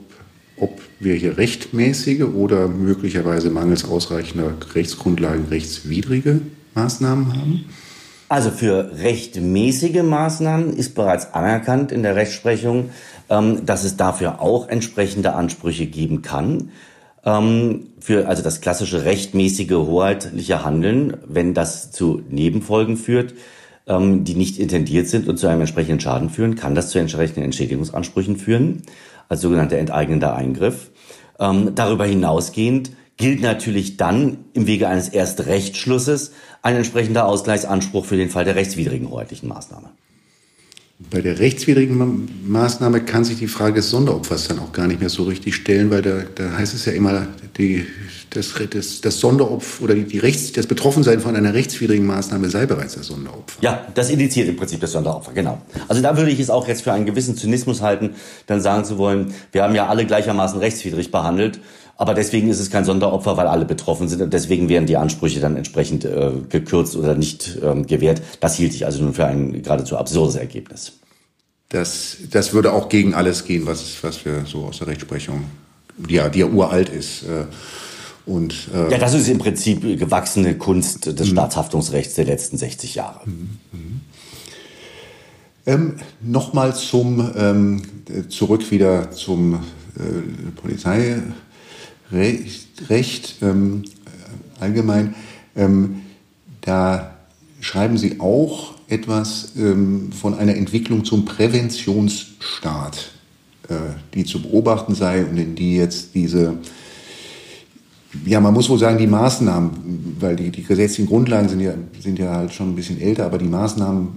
ob 0.57 0.81
wir 1.01 1.15
hier 1.15 1.39
rechtmäßige 1.39 2.23
oder 2.23 2.69
möglicherweise 2.69 3.51
mangels 3.51 3.85
ausreichender 3.85 4.55
Rechtsgrundlagen 4.75 5.47
rechtswidrige 5.47 6.41
Maßnahmen 6.75 7.33
haben? 7.33 7.65
Also 8.33 8.51
für 8.51 8.93
rechtmäßige 8.97 10.03
Maßnahmen 10.03 10.75
ist 10.75 10.95
bereits 10.95 11.35
anerkannt 11.35 11.93
in 11.93 12.03
der 12.03 12.17
Rechtsprechung, 12.17 12.89
ähm, 13.29 13.67
dass 13.67 13.85
es 13.85 13.99
dafür 13.99 14.41
auch 14.41 14.71
entsprechende 14.71 15.35
Ansprüche 15.35 15.85
geben 15.85 16.23
kann. 16.23 16.71
Ähm, 17.27 17.89
für 18.01 18.29
also 18.29 18.43
das 18.43 18.63
klassische 18.63 19.05
rechtmäßige 19.05 19.73
hoheitliche 19.73 20.65
Handeln, 20.65 21.19
wenn 21.27 21.53
das 21.53 21.93
zu 21.93 22.23
Nebenfolgen 22.31 22.97
führt, 22.97 23.35
ähm, 23.87 24.25
die 24.25 24.35
nicht 24.35 24.59
intendiert 24.59 25.09
sind 25.09 25.29
und 25.29 25.37
zu 25.37 25.47
einem 25.47 25.61
entsprechenden 25.61 26.01
Schaden 26.01 26.31
führen, 26.31 26.55
kann 26.55 26.75
das 26.75 26.89
zu 26.89 26.99
entsprechenden 26.99 27.45
Entschädigungsansprüchen 27.45 28.39
führen, 28.39 28.81
als 29.29 29.43
sogenannter 29.43 29.77
enteignender 29.77 30.35
Eingriff. 30.35 30.91
darüber 31.39 32.05
hinausgehend 32.07 32.93
gilt 33.23 33.41
natürlich 33.41 33.97
dann 33.97 34.39
im 34.53 34.67
Wege 34.67 34.89
eines 34.89 35.09
Erstrechtsschlusses 35.09 36.33
ein 36.61 36.75
entsprechender 36.75 37.25
Ausgleichsanspruch 37.25 38.05
für 38.05 38.17
den 38.17 38.31
Fall 38.31 38.45
der 38.45 38.57
rechtswidrigen 38.57 39.09
hoheitlichen 39.11 39.49
Maßnahme. 39.49 39.91
Bei 40.99 41.21
der 41.21 41.39
rechtswidrigen 41.39 42.29
Maßnahme 42.49 43.01
kann 43.03 43.25
sich 43.25 43.39
die 43.39 43.47
Frage 43.47 43.75
des 43.75 43.91
Sonderopfers 43.91 44.49
dann 44.49 44.59
auch 44.59 44.73
gar 44.73 44.89
nicht 44.89 44.99
mehr 44.99 45.09
so 45.09 45.23
richtig 45.23 45.55
stellen, 45.55 45.89
weil 45.93 46.03
da, 46.03 46.23
da 46.35 46.59
heißt 46.59 46.75
es 46.75 46.85
ja 46.85 46.95
immer, 46.95 47.29
die, 47.59 47.87
das, 48.31 48.55
das, 48.71 49.01
das 49.01 49.21
Sonderopfer 49.21 49.85
oder 49.85 49.95
die, 49.95 50.03
die 50.03 50.19
Rechts, 50.19 50.51
das 50.51 50.67
Betroffensein 50.67 51.21
von 51.21 51.37
einer 51.37 51.55
rechtswidrigen 51.55 52.07
Maßnahme 52.07 52.51
sei 52.51 52.67
bereits 52.67 52.97
das 52.97 53.07
Sonderopfer. 53.07 53.61
Ja, 53.61 53.87
das 53.95 54.11
indiziert 54.11 54.49
im 54.49 54.57
Prinzip 54.57 54.81
das 54.81 54.91
Sonderopfer, 54.91 55.33
genau. 55.33 55.63
Also 55.87 56.03
da 56.03 56.17
würde 56.17 56.33
ich 56.33 56.41
es 56.41 56.51
auch 56.51 56.67
jetzt 56.67 56.83
für 56.83 56.93
einen 56.93 57.07
gewissen 57.07 57.37
Zynismus 57.37 57.83
halten, 57.83 58.17
dann 58.47 58.61
sagen 58.61 58.85
zu 58.85 58.99
wollen, 58.99 59.33
wir 59.53 59.63
haben 59.63 59.77
ja 59.77 59.87
alle 59.87 60.07
gleichermaßen 60.07 60.59
rechtswidrig 60.59 61.13
behandelt 61.13 61.61
aber 62.03 62.15
deswegen 62.15 62.49
ist 62.49 62.59
es 62.59 62.69
kein 62.69 62.85
Sonderopfer, 62.85 63.37
weil 63.37 63.47
alle 63.47 63.65
betroffen 63.65 64.09
sind 64.09 64.21
und 64.21 64.33
deswegen 64.33 64.69
werden 64.69 64.87
die 64.87 64.97
Ansprüche 64.97 65.39
dann 65.39 65.57
entsprechend 65.57 66.05
äh, 66.05 66.33
gekürzt 66.49 66.97
oder 66.97 67.15
nicht 67.15 67.61
ähm, 67.63 67.87
gewährt. 67.87 68.21
Das 68.41 68.57
hielt 68.57 68.75
ich 68.75 68.85
also 68.85 69.05
nun 69.05 69.15
für 69.15 69.25
ein 69.25 69.63
geradezu 69.63 69.97
absurdes 69.97 70.35
Ergebnis. 70.35 70.95
Das, 71.69 72.17
das 72.29 72.53
würde 72.53 72.73
auch 72.73 72.89
gegen 72.89 73.15
alles 73.15 73.45
gehen, 73.45 73.67
was, 73.67 74.03
was 74.03 74.25
wir 74.25 74.47
so 74.47 74.65
aus 74.65 74.79
der 74.79 74.89
Rechtsprechung, 74.89 75.45
die 75.97 76.15
ja, 76.15 76.29
die 76.29 76.41
ja 76.41 76.47
uralt 76.47 76.89
ist. 76.89 77.23
Äh, 77.23 77.45
und, 78.27 78.53
äh, 78.75 78.91
ja, 78.91 78.99
das 78.99 79.15
ist 79.15 79.29
im 79.29 79.39
Prinzip 79.39 79.83
gewachsene 79.83 80.59
Kunst 80.59 81.07
des 81.07 81.29
mhm. 81.29 81.35
Staatshaftungsrechts 81.35 82.17
der 82.17 82.25
letzten 82.25 82.59
60 82.59 82.97
Jahre. 82.97 83.21
Mhm. 83.27 83.59
mhm. 83.71 84.01
Ähm, 85.67 85.95
Nochmal 86.21 86.75
zum 86.75 87.31
ähm, 87.37 87.83
zurück 88.29 88.73
wieder 88.73 89.13
zum 89.13 89.55
äh, 89.55 90.51
Polizei. 90.61 91.23
Recht, 92.13 92.91
Recht 92.91 93.37
ähm, 93.43 93.85
allgemein, 94.61 95.15
ähm, 95.57 96.03
da 96.61 97.17
schreiben 97.61 97.97
Sie 97.97 98.21
auch 98.21 98.75
etwas 98.89 99.53
ähm, 99.57 100.13
von 100.13 100.35
einer 100.35 100.55
Entwicklung 100.55 101.05
zum 101.05 101.25
Präventionsstaat, 101.25 103.13
äh, 103.69 103.75
die 104.15 104.25
zu 104.25 104.43
beobachten 104.43 104.95
sei 104.95 105.25
und 105.25 105.37
in 105.39 105.55
die 105.55 105.77
jetzt 105.77 106.15
diese, 106.15 106.59
ja, 108.27 108.41
man 108.41 108.53
muss 108.53 108.69
wohl 108.69 108.79
sagen, 108.79 108.99
die 108.99 109.07
Maßnahmen, 109.07 110.17
weil 110.21 110.37
die, 110.37 110.51
die 110.51 110.63
gesetzlichen 110.63 111.09
Grundlagen 111.09 111.49
sind 111.49 111.61
ja, 111.61 111.75
sind 112.01 112.19
ja 112.19 112.35
halt 112.35 112.53
schon 112.53 112.71
ein 112.71 112.77
bisschen 112.77 113.01
älter, 113.01 113.25
aber 113.25 113.39
die 113.39 113.49
Maßnahmen 113.49 114.09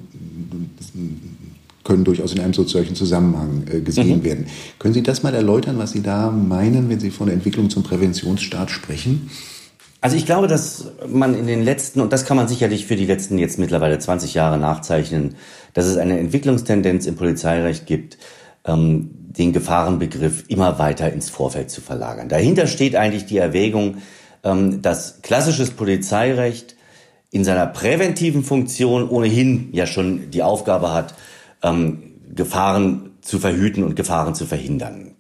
können 1.86 2.04
durchaus 2.04 2.34
in 2.34 2.42
einem 2.42 2.54
solchen 2.54 2.96
Zusammenhang 2.96 3.64
äh, 3.72 3.80
gesehen 3.80 4.20
mhm. 4.20 4.24
werden. 4.26 4.48
Können 4.80 4.94
Sie 4.94 5.04
das 5.04 5.24
mal 5.24 5.34
erläutern, 5.34 5.78
was 5.78 5.92
Sie 5.92 6.02
da 6.02 6.30
meinen, 6.30 6.90
wenn 6.90 7.00
Sie 7.00 7.12
von 7.12 7.28
der 7.28 7.36
Entwicklung 7.36 7.70
zum 7.70 7.84
Präventionsstaat 7.84 8.70
sprechen? 8.70 9.30
Also 10.02 10.18
ich 10.18 10.26
glaube, 10.26 10.48
dass 10.48 10.92
man 11.08 11.36
in 11.36 11.48
den 11.48 11.64
letzten, 11.64 12.02
und 12.02 12.12
das 12.12 12.26
kann 12.26 12.38
man 12.38 12.48
sicherlich 12.48 12.86
für 12.86 12.96
die 12.96 13.06
letzten 13.06 13.38
jetzt 13.38 13.58
mittlerweile 13.58 13.98
20 13.98 14.34
Jahre 14.34 14.58
nachzeichnen, 14.58 15.36
dass 15.74 15.86
es 15.86 15.98
eine 15.98 16.20
Entwicklungstendenz 16.20 17.06
im 17.06 17.16
Polizeirecht 17.16 17.86
gibt, 17.86 18.18
ähm, 18.66 19.10
den 19.14 19.54
Gefahrenbegriff 19.54 20.44
immer 20.48 20.80
weiter 20.80 21.12
ins 21.12 21.30
Vorfeld 21.30 21.70
zu 21.70 21.82
verlagern. 21.82 22.30
Dahinter 22.30 22.68
steht 22.68 22.96
eigentlich 22.96 23.26
die 23.26 23.38
Erwägung, 23.38 23.98
ähm, 24.44 24.82
dass 24.82 25.22
klassisches 25.22 25.72
Polizeirecht 25.72 26.76
in 27.32 27.44
seiner 27.44 27.68
präventiven 27.68 28.44
Funktion 28.44 29.10
ohnehin 29.10 29.70
ja 29.72 29.86
schon 29.86 30.32
die 30.32 30.42
Aufgabe 30.42 30.94
hat, 30.94 31.16
ähm, 31.66 32.04
Gefahren 32.34 33.12
zu 33.22 33.40
verhüten 33.40 33.84
und 33.84 33.96
Gefahren 33.96 34.36
zu 34.36 34.46
verhindern. 34.46 35.16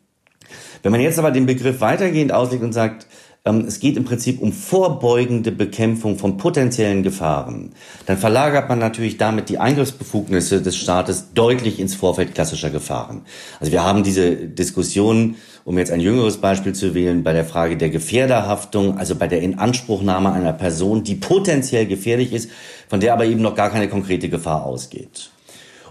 Wenn 0.84 0.92
man 0.92 1.02
jetzt 1.02 1.18
aber 1.18 1.32
den 1.32 1.48
Begriff 1.48 1.82
weitergehend 1.82 2.32
auslegt 2.32 2.64
und 2.64 2.74
sagt, 2.74 3.08
ähm, 3.46 3.66
es 3.68 3.80
geht 3.80 3.98
im 3.98 4.06
Prinzip 4.06 4.42
um 4.42 4.52
vorbeugende 4.52 5.52
Bekämpfung 5.52 6.18
von 6.18 6.38
potenziellen 6.38 7.04
Gefahren, 7.04 7.72
dann 8.06 8.18
verlagert 8.18 8.70
man 8.70 8.80
natürlich 8.80 9.18
damit 9.18 9.50
die 9.50 9.58
Eingriffsbefugnisse 9.58 10.62
des 10.62 10.78
Staates 10.78 11.34
deutlich 11.34 11.80
ins 11.80 11.96
Vorfeld 11.96 12.36
klassischer 12.36 12.70
Gefahren. 12.70 13.22
Also 13.60 13.72
wir 13.72 13.84
haben 13.84 14.04
diese 14.04 14.36
Diskussion, 14.36 15.36
um 15.64 15.78
jetzt 15.80 15.92
ein 15.92 16.00
jüngeres 16.00 16.38
Beispiel 16.38 16.74
zu 16.74 16.94
wählen, 16.94 17.24
bei 17.24 17.34
der 17.34 17.46
Frage 17.46 17.78
der 17.78 17.90
Gefährderhaftung, 17.90 18.98
also 18.98 19.16
bei 19.16 19.28
der 19.28 19.42
Inanspruchnahme 19.42 20.32
einer 20.32 20.54
Person, 20.54 21.04
die 21.04 21.16
potenziell 21.16 21.88
gefährlich 21.88 22.34
ist, 22.34 22.52
von 22.88 23.00
der 23.00 23.14
aber 23.14 23.26
eben 23.26 23.42
noch 23.42 23.56
gar 23.56 23.72
keine 23.72 23.90
konkrete 23.90 24.30
Gefahr 24.30 24.66
ausgeht. 24.66 25.32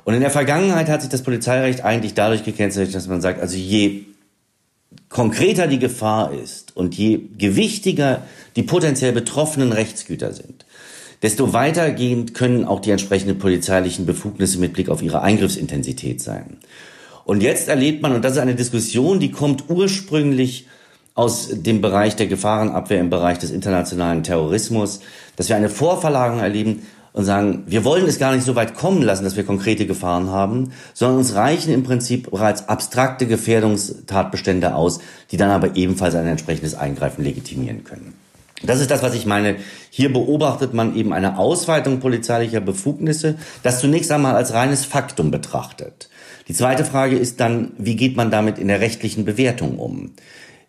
Und 0.04 0.14
in 0.14 0.20
der 0.20 0.30
Vergangenheit 0.30 0.88
hat 0.88 1.00
sich 1.00 1.10
das 1.10 1.22
Polizeirecht 1.22 1.84
eigentlich 1.84 2.14
dadurch 2.14 2.44
gekennzeichnet, 2.44 2.94
dass 2.94 3.08
man 3.08 3.20
sagt, 3.20 3.40
also 3.40 3.56
je 3.56 4.04
konkreter 5.08 5.66
die 5.66 5.78
Gefahr 5.78 6.32
ist 6.32 6.76
und 6.76 6.94
je 6.94 7.20
gewichtiger 7.38 8.22
die 8.56 8.62
potenziell 8.62 9.12
betroffenen 9.12 9.72
Rechtsgüter 9.72 10.32
sind, 10.32 10.66
desto 11.22 11.52
weitergehend 11.52 12.34
können 12.34 12.64
auch 12.64 12.80
die 12.80 12.90
entsprechenden 12.90 13.38
polizeilichen 13.38 14.06
Befugnisse 14.06 14.58
mit 14.58 14.74
Blick 14.74 14.90
auf 14.90 15.02
ihre 15.02 15.22
Eingriffsintensität 15.22 16.20
sein. 16.20 16.58
Und 17.24 17.42
jetzt 17.42 17.68
erlebt 17.68 18.02
man, 18.02 18.12
und 18.12 18.22
das 18.22 18.32
ist 18.32 18.38
eine 18.38 18.54
Diskussion, 18.54 19.18
die 19.18 19.30
kommt 19.30 19.70
ursprünglich 19.70 20.66
aus 21.14 21.48
dem 21.52 21.80
Bereich 21.80 22.16
der 22.16 22.26
Gefahrenabwehr 22.26 23.00
im 23.00 23.08
Bereich 23.08 23.38
des 23.38 23.50
internationalen 23.50 24.24
Terrorismus, 24.24 25.00
dass 25.36 25.48
wir 25.48 25.56
eine 25.56 25.70
Vorverlagerung 25.70 26.40
erleben 26.40 26.86
und 27.14 27.24
sagen, 27.24 27.62
wir 27.66 27.84
wollen 27.84 28.06
es 28.06 28.18
gar 28.18 28.34
nicht 28.34 28.44
so 28.44 28.56
weit 28.56 28.74
kommen 28.74 29.00
lassen, 29.00 29.22
dass 29.22 29.36
wir 29.36 29.44
konkrete 29.44 29.86
Gefahren 29.86 30.30
haben, 30.30 30.72
sondern 30.94 31.18
uns 31.18 31.36
reichen 31.36 31.72
im 31.72 31.84
Prinzip 31.84 32.30
bereits 32.30 32.68
abstrakte 32.68 33.28
Gefährdungstatbestände 33.28 34.74
aus, 34.74 34.98
die 35.30 35.36
dann 35.36 35.50
aber 35.50 35.76
ebenfalls 35.76 36.16
ein 36.16 36.26
entsprechendes 36.26 36.74
Eingreifen 36.74 37.22
legitimieren 37.22 37.84
können. 37.84 38.14
Das 38.64 38.80
ist 38.80 38.90
das, 38.90 39.02
was 39.02 39.14
ich 39.14 39.26
meine. 39.26 39.56
Hier 39.90 40.12
beobachtet 40.12 40.74
man 40.74 40.96
eben 40.96 41.12
eine 41.12 41.38
Ausweitung 41.38 42.00
polizeilicher 42.00 42.60
Befugnisse, 42.60 43.36
das 43.62 43.78
zunächst 43.78 44.10
einmal 44.10 44.34
als 44.34 44.52
reines 44.52 44.84
Faktum 44.84 45.30
betrachtet. 45.30 46.08
Die 46.48 46.54
zweite 46.54 46.84
Frage 46.84 47.16
ist 47.16 47.38
dann, 47.38 47.72
wie 47.78 47.94
geht 47.94 48.16
man 48.16 48.32
damit 48.32 48.58
in 48.58 48.66
der 48.66 48.80
rechtlichen 48.80 49.24
Bewertung 49.24 49.78
um? 49.78 50.14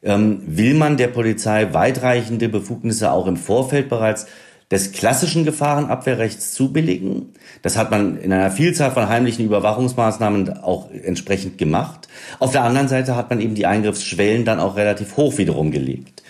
Ähm, 0.03 0.43
will 0.45 0.75
man 0.75 0.97
der 0.97 1.07
Polizei 1.07 1.73
weitreichende 1.73 2.49
Befugnisse 2.49 3.11
auch 3.11 3.25
im 3.25 3.37
Vorfeld 3.37 3.89
bereits 3.89 4.27
des 4.71 4.91
klassischen 4.91 5.45
Gefahrenabwehrrechts 5.45 6.53
zubilligen. 6.53 7.33
Das 7.61 7.77
hat 7.77 7.91
man 7.91 8.17
in 8.17 8.33
einer 8.33 8.49
Vielzahl 8.49 8.91
von 8.91 9.07
heimlichen 9.07 9.45
Überwachungsmaßnahmen 9.45 10.57
auch 10.63 10.89
entsprechend 10.91 11.57
gemacht. 11.57 12.07
Auf 12.39 12.51
der 12.51 12.63
anderen 12.63 12.87
Seite 12.87 13.15
hat 13.15 13.29
man 13.29 13.39
eben 13.41 13.55
die 13.55 13.67
Eingriffsschwellen 13.67 14.43
dann 14.43 14.59
auch 14.59 14.75
relativ 14.75 15.17
hoch 15.17 15.37
wiederum 15.37 15.71
gelegt. 15.71 16.23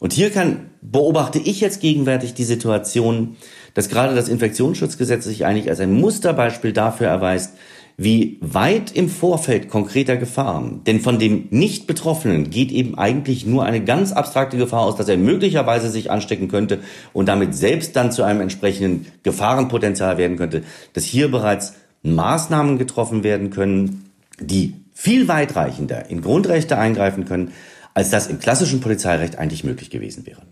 Und 0.00 0.12
hier 0.12 0.30
kann, 0.30 0.70
beobachte 0.80 1.38
ich 1.38 1.60
jetzt 1.60 1.80
gegenwärtig 1.80 2.34
die 2.34 2.44
Situation, 2.44 3.36
dass 3.74 3.88
gerade 3.88 4.14
das 4.14 4.28
Infektionsschutzgesetz 4.28 5.24
sich 5.24 5.44
eigentlich 5.44 5.68
als 5.68 5.80
ein 5.80 5.92
Musterbeispiel 5.92 6.72
dafür 6.72 7.08
erweist, 7.08 7.54
wie 7.96 8.38
weit 8.40 8.92
im 8.92 9.08
Vorfeld 9.08 9.68
konkreter 9.68 10.16
Gefahren. 10.16 10.80
Denn 10.84 11.00
von 11.00 11.18
dem 11.18 11.46
Nicht-Betroffenen 11.50 12.50
geht 12.50 12.72
eben 12.72 12.98
eigentlich 12.98 13.46
nur 13.46 13.64
eine 13.64 13.84
ganz 13.84 14.12
abstrakte 14.12 14.56
Gefahr 14.56 14.80
aus, 14.80 14.96
dass 14.96 15.08
er 15.08 15.16
möglicherweise 15.16 15.90
sich 15.90 16.10
anstecken 16.10 16.48
könnte 16.48 16.80
und 17.12 17.26
damit 17.26 17.54
selbst 17.54 17.94
dann 17.94 18.10
zu 18.10 18.24
einem 18.24 18.40
entsprechenden 18.40 19.06
Gefahrenpotenzial 19.22 20.18
werden 20.18 20.36
könnte, 20.36 20.64
dass 20.92 21.04
hier 21.04 21.30
bereits 21.30 21.74
Maßnahmen 22.02 22.78
getroffen 22.78 23.22
werden 23.22 23.50
können, 23.50 24.10
die 24.40 24.74
viel 24.92 25.28
weitreichender 25.28 26.10
in 26.10 26.20
Grundrechte 26.20 26.78
eingreifen 26.78 27.24
können, 27.24 27.52
als 27.94 28.10
das 28.10 28.26
im 28.26 28.40
klassischen 28.40 28.80
Polizeirecht 28.80 29.38
eigentlich 29.38 29.62
möglich 29.62 29.90
gewesen 29.90 30.26
wäre. 30.26 30.42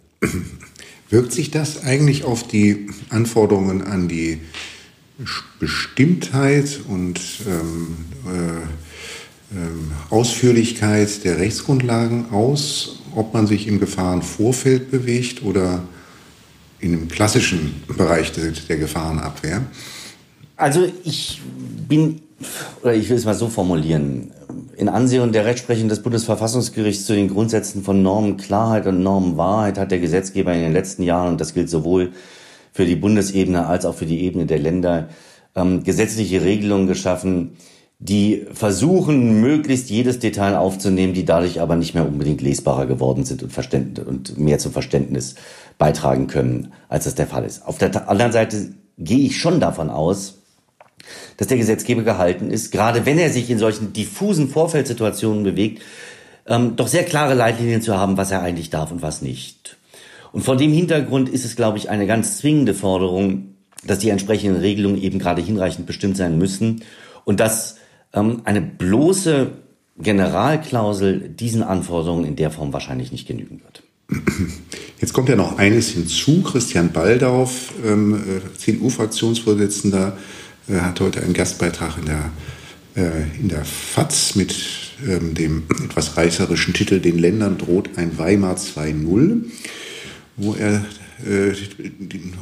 Wirkt 1.11 1.33
sich 1.33 1.51
das 1.51 1.85
eigentlich 1.85 2.25
auf 2.25 2.47
die 2.47 2.89
Anforderungen 3.11 3.83
an 3.83 4.09
die 4.09 4.41
Bestimmtheit 5.59 6.81
und 6.89 7.21
ähm, 7.47 7.97
äh, 8.27 8.63
äh, 9.55 9.69
Ausführlichkeit 10.11 11.25
der 11.25 11.39
Rechtsgrundlagen 11.39 12.31
aus, 12.31 13.01
ob 13.15 13.35
man 13.35 13.47
sich 13.47 13.67
im 13.67 13.79
Gefahrenvorfeld 13.79 14.91
bewegt 14.91 15.43
oder 15.43 15.83
in 16.81 16.93
dem 16.93 17.09
klassischen 17.09 17.83
Bereich 17.87 18.33
der, 18.33 18.53
der 18.69 18.77
Gefahrenabwehr? 18.79 19.63
Also 20.57 20.87
ich 21.05 21.41
bin, 21.89 22.23
oder 22.83 22.95
ich 22.95 23.09
will 23.09 23.17
es 23.17 23.25
mal 23.25 23.35
so 23.35 23.49
formulieren, 23.49 24.33
in 24.77 24.89
Ansehung 24.89 25.33
der 25.33 25.45
Rechtsprechung 25.45 25.89
des 25.89 26.03
Bundesverfassungsgerichts 26.03 27.05
zu 27.05 27.15
den 27.15 27.29
Grundsätzen 27.29 27.85
von 27.85 28.03
Normenklarheit 28.03 28.87
und 28.87 29.03
Normenwahrheit 29.03 29.79
hat 29.79 29.91
der 29.91 30.01
Gesetzgeber 30.01 30.53
in 30.55 30.63
den 30.63 30.73
letzten 30.73 31.03
Jahren, 31.03 31.33
und 31.33 31.41
das 31.41 31.55
gilt 31.55 31.71
sowohl 31.71 32.13
für 32.73 32.87
die 32.87 32.97
Bundesebene 32.97 33.67
als 33.67 33.85
auch 33.85 33.95
für 33.95 34.07
die 34.07 34.23
Ebene 34.23 34.47
der 34.47 34.59
Länder 34.59 35.09
ähm, 35.55 35.85
gesetzliche 35.85 36.43
Regelungen 36.43 36.87
geschaffen, 36.87 37.57
die 37.99 38.47
versuchen, 38.53 39.41
möglichst 39.41 39.89
jedes 39.89 40.19
Detail 40.19 40.57
aufzunehmen, 40.57 41.15
die 41.15 41.25
dadurch 41.25 41.61
aber 41.61 41.77
nicht 41.77 41.95
mehr 41.95 42.07
unbedingt 42.07 42.41
lesbarer 42.41 42.87
geworden 42.87 43.25
sind 43.25 43.45
und, 43.45 43.53
Verständnis, 43.53 44.05
und 44.05 44.39
mehr 44.39 44.59
zum 44.59 44.73
Verständnis 44.73 45.37
beitragen 45.79 46.27
können, 46.27 46.73
als 46.89 47.05
das 47.05 47.15
der 47.15 47.29
Fall 47.29 47.45
ist. 47.45 47.65
Auf 47.65 47.79
der 47.79 48.09
anderen 48.09 48.33
Seite 48.33 48.75
gehe 48.99 49.27
ich 49.27 49.39
schon 49.39 49.61
davon 49.61 49.89
aus, 49.89 50.39
dass 51.37 51.47
der 51.47 51.59
Gesetzgeber 51.59 52.03
gehalten 52.03 52.51
ist, 52.51 52.73
gerade 52.73 53.07
wenn 53.07 53.19
er 53.19 53.31
sich 53.31 53.51
in 53.51 53.59
solchen 53.59 53.93
diffusen 53.93 54.49
Vorfeldsituationen 54.49 55.45
bewegt, 55.45 55.83
ähm, 56.47 56.75
doch 56.75 56.89
sehr 56.89 57.05
klare 57.05 57.35
Leitlinien 57.35 57.83
zu 57.83 57.97
haben, 57.97 58.17
was 58.17 58.33
er 58.33 58.43
eigentlich 58.43 58.71
darf 58.71 58.91
und 58.91 59.03
was 59.03 59.23
nicht. 59.23 59.77
Und 60.33 60.43
vor 60.43 60.57
dem 60.57 60.73
Hintergrund 60.73 61.29
ist 61.29 61.45
es, 61.45 61.57
glaube 61.57 61.79
ich, 61.79 61.91
eine 61.91 62.07
ganz 62.07 62.39
zwingende 62.39 62.75
Forderung, 62.75 63.55
dass 63.85 63.99
die 63.99 64.11
entsprechenden 64.11 64.61
Regelungen 64.61 65.01
eben 65.01 65.19
gerade 65.19 65.43
hinreichend 65.43 65.87
bestimmt 65.87 66.17
sein 66.17 66.39
müssen 66.39 66.83
und 67.25 67.41
dass 67.41 67.77
ähm, 68.13 68.43
eine 68.45 68.63
bloße 68.63 69.51
Generalklausel 69.99 71.29
diesen 71.29 71.63
Anforderungen 71.63 72.25
in 72.25 72.37
der 72.37 72.51
Form 72.51 72.73
wahrscheinlich 72.73 73.13
nicht 73.13 73.27
genügen 73.27 73.61
wird. 73.63 73.83
Jetzt 75.01 75.13
kommt 75.13 75.29
ja 75.29 75.37
noch 75.37 75.59
eines 75.59 75.91
hinzu. 75.91 76.43
Christian 76.43 76.93
Baldauf, 76.93 77.73
ähm, 77.85 78.15
äh, 78.15 78.59
CDU-Fraktionsvorsitzender, 78.59 80.17
äh, 80.69 80.75
hat 80.75 81.01
heute 81.01 81.23
einen 81.23 81.35
Gastbeitrag 81.35 81.99
in 81.99 82.07
der, 82.07 82.31
äh, 82.97 83.41
in 83.41 83.49
der 83.49 83.65
FAZ 83.65 84.37
mit 84.37 84.55
ähm, 85.07 85.35
dem 85.35 85.65
etwas 85.85 86.17
reißerischen 86.17 86.75
Titel 86.75 87.01
Den 87.01 87.19
Ländern 87.19 87.59
droht 87.59 87.91
ein 87.97 88.17
Weimar 88.19 88.57
2.0 88.57 89.45
wo 90.43 90.55
er 90.55 90.85
äh, 91.27 91.53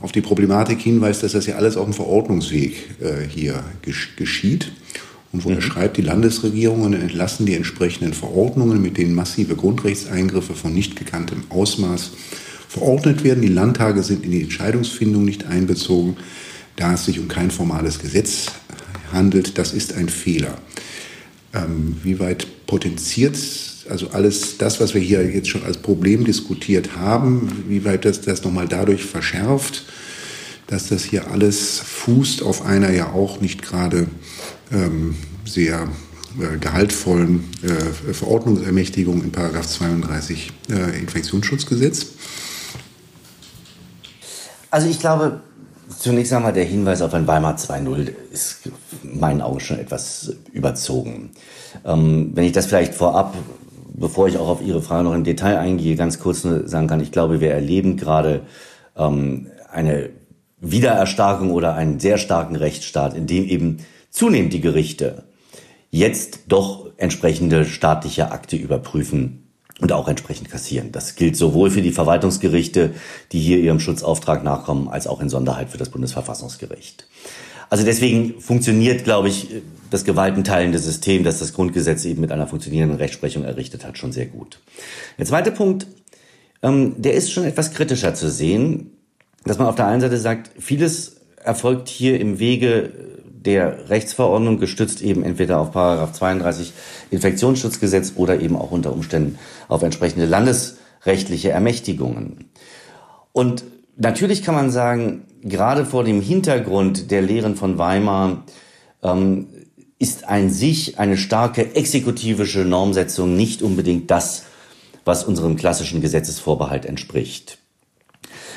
auf 0.00 0.12
die 0.12 0.20
Problematik 0.20 0.80
hinweist, 0.80 1.22
dass 1.22 1.32
das 1.32 1.46
ja 1.46 1.56
alles 1.56 1.76
auf 1.76 1.84
dem 1.84 1.92
Verordnungsweg 1.94 2.72
äh, 3.00 3.28
hier 3.28 3.62
gesch 3.82 4.16
geschieht. 4.16 4.72
Und 5.32 5.44
wo 5.44 5.50
mhm. 5.50 5.56
er 5.56 5.62
schreibt, 5.62 5.96
die 5.96 6.02
Landesregierungen 6.02 6.94
entlassen 6.94 7.46
die 7.46 7.54
entsprechenden 7.54 8.14
Verordnungen, 8.14 8.82
mit 8.82 8.96
denen 8.96 9.14
massive 9.14 9.54
Grundrechtseingriffe 9.54 10.54
von 10.54 10.74
nicht 10.74 10.96
gekanntem 10.96 11.42
Ausmaß 11.50 12.12
verordnet 12.68 13.22
werden. 13.22 13.42
Die 13.42 13.48
Landtage 13.48 14.02
sind 14.02 14.24
in 14.24 14.30
die 14.30 14.42
Entscheidungsfindung 14.42 15.24
nicht 15.24 15.46
einbezogen, 15.46 16.16
da 16.76 16.94
es 16.94 17.04
sich 17.04 17.18
um 17.18 17.28
kein 17.28 17.50
formales 17.50 17.98
Gesetz 17.98 18.46
handelt. 19.12 19.58
Das 19.58 19.72
ist 19.72 19.92
ein 19.92 20.08
Fehler. 20.08 20.56
Ähm, 21.52 21.96
wie 22.02 22.18
weit 22.20 22.66
potenziert 22.66 23.36
also 23.90 24.10
alles 24.10 24.58
das, 24.58 24.80
was 24.80 24.94
wir 24.94 25.00
hier 25.00 25.28
jetzt 25.28 25.48
schon 25.48 25.64
als 25.64 25.78
Problem 25.78 26.24
diskutiert 26.24 26.96
haben, 26.96 27.64
wie 27.68 27.84
weit 27.84 28.04
das 28.04 28.20
das 28.20 28.44
nochmal 28.44 28.68
dadurch 28.68 29.04
verschärft, 29.04 29.84
dass 30.66 30.88
das 30.88 31.04
hier 31.04 31.30
alles 31.30 31.80
fußt 31.80 32.42
auf 32.42 32.64
einer 32.64 32.90
ja 32.90 33.12
auch 33.12 33.40
nicht 33.40 33.62
gerade 33.62 34.06
ähm, 34.72 35.16
sehr 35.44 35.88
äh, 36.38 36.58
gehaltvollen 36.58 37.44
äh, 37.62 38.12
Verordnungsermächtigung 38.12 39.22
in 39.22 39.32
Paragraph 39.32 39.66
32 39.66 40.52
äh, 40.70 40.98
Infektionsschutzgesetz? 40.98 42.06
Also 44.70 44.88
ich 44.88 45.00
glaube, 45.00 45.40
zunächst 45.98 46.32
einmal 46.32 46.52
der 46.52 46.64
Hinweis 46.64 47.02
auf 47.02 47.14
ein 47.14 47.26
Weimar 47.26 47.56
2.0 47.56 48.12
ist 48.30 48.60
in 49.02 49.18
meinen 49.18 49.40
Augen 49.40 49.58
schon 49.58 49.80
etwas 49.80 50.32
überzogen. 50.52 51.30
Ähm, 51.84 52.30
wenn 52.34 52.44
ich 52.44 52.52
das 52.52 52.66
vielleicht 52.66 52.94
vorab 52.94 53.34
bevor 54.00 54.26
ich 54.26 54.38
auch 54.38 54.48
auf 54.48 54.62
Ihre 54.62 54.82
Frage 54.82 55.04
noch 55.04 55.14
im 55.14 55.24
Detail 55.24 55.58
eingehe, 55.58 55.94
ganz 55.94 56.18
kurz 56.18 56.42
nur 56.44 56.66
sagen 56.66 56.88
kann, 56.88 57.00
ich 57.00 57.12
glaube, 57.12 57.40
wir 57.40 57.52
erleben 57.52 57.96
gerade 57.96 58.42
ähm, 58.96 59.48
eine 59.70 60.10
Wiedererstarkung 60.60 61.52
oder 61.52 61.74
einen 61.74 62.00
sehr 62.00 62.18
starken 62.18 62.56
Rechtsstaat, 62.56 63.14
in 63.14 63.26
dem 63.26 63.44
eben 63.44 63.78
zunehmend 64.10 64.52
die 64.52 64.60
Gerichte 64.60 65.24
jetzt 65.90 66.40
doch 66.48 66.90
entsprechende 66.96 67.64
staatliche 67.64 68.30
Akte 68.32 68.56
überprüfen 68.56 69.50
und 69.80 69.92
auch 69.92 70.08
entsprechend 70.08 70.50
kassieren. 70.50 70.92
Das 70.92 71.14
gilt 71.14 71.36
sowohl 71.36 71.70
für 71.70 71.82
die 71.82 71.92
Verwaltungsgerichte, 71.92 72.92
die 73.32 73.40
hier 73.40 73.58
ihrem 73.58 73.80
Schutzauftrag 73.80 74.44
nachkommen, 74.44 74.88
als 74.88 75.06
auch 75.06 75.20
in 75.20 75.28
Sonderheit 75.28 75.70
für 75.70 75.78
das 75.78 75.88
Bundesverfassungsgericht. 75.88 77.06
Also 77.70 77.84
deswegen 77.84 78.40
funktioniert, 78.40 79.04
glaube 79.04 79.28
ich, 79.28 79.48
das 79.90 80.04
gewaltenteilende 80.04 80.78
System, 80.78 81.24
das 81.24 81.38
das 81.38 81.52
Grundgesetz 81.52 82.04
eben 82.04 82.20
mit 82.20 82.32
einer 82.32 82.46
funktionierenden 82.46 82.98
Rechtsprechung 82.98 83.44
errichtet 83.44 83.84
hat, 83.86 83.96
schon 83.96 84.12
sehr 84.12 84.26
gut. 84.26 84.60
Der 85.18 85.26
zweite 85.26 85.52
Punkt, 85.52 85.86
ähm, 86.62 86.94
der 86.98 87.14
ist 87.14 87.32
schon 87.32 87.44
etwas 87.44 87.72
kritischer 87.72 88.14
zu 88.14 88.28
sehen, 88.28 88.90
dass 89.44 89.58
man 89.58 89.68
auf 89.68 89.76
der 89.76 89.86
einen 89.86 90.00
Seite 90.00 90.18
sagt, 90.18 90.50
vieles 90.58 91.16
erfolgt 91.42 91.88
hier 91.88 92.20
im 92.20 92.38
Wege 92.38 92.92
der 93.24 93.88
Rechtsverordnung 93.88 94.58
gestützt 94.58 95.00
eben 95.00 95.22
entweder 95.22 95.58
auf 95.58 95.72
Paragraph 95.72 96.12
32 96.12 96.72
Infektionsschutzgesetz 97.10 98.12
oder 98.16 98.40
eben 98.40 98.56
auch 98.56 98.70
unter 98.70 98.92
Umständen 98.92 99.38
auf 99.68 99.82
entsprechende 99.82 100.26
landesrechtliche 100.26 101.50
Ermächtigungen. 101.50 102.50
Und 103.32 103.64
natürlich 104.00 104.42
kann 104.42 104.54
man 104.54 104.70
sagen, 104.70 105.26
gerade 105.42 105.86
vor 105.86 106.04
dem 106.04 106.20
Hintergrund 106.20 107.10
der 107.10 107.22
Lehren 107.22 107.56
von 107.56 107.78
Weimar 107.78 108.44
ähm, 109.02 109.46
ist 109.98 110.26
ein 110.26 110.50
sich 110.50 110.98
eine 110.98 111.16
starke 111.16 111.74
exekutivische 111.76 112.60
Normsetzung 112.60 113.36
nicht 113.36 113.62
unbedingt 113.62 114.10
das, 114.10 114.44
was 115.04 115.24
unserem 115.24 115.56
klassischen 115.56 116.00
Gesetzesvorbehalt 116.00 116.86
entspricht. 116.86 117.58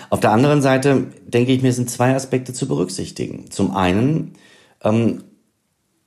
Auf 0.09 0.19
der 0.19 0.31
anderen 0.31 0.61
Seite 0.61 1.07
denke 1.25 1.51
ich 1.51 1.61
mir, 1.61 1.73
sind 1.73 1.89
zwei 1.89 2.15
Aspekte 2.15 2.53
zu 2.53 2.67
berücksichtigen. 2.67 3.49
Zum 3.49 3.75
einen, 3.75 4.33
ähm, 4.83 5.23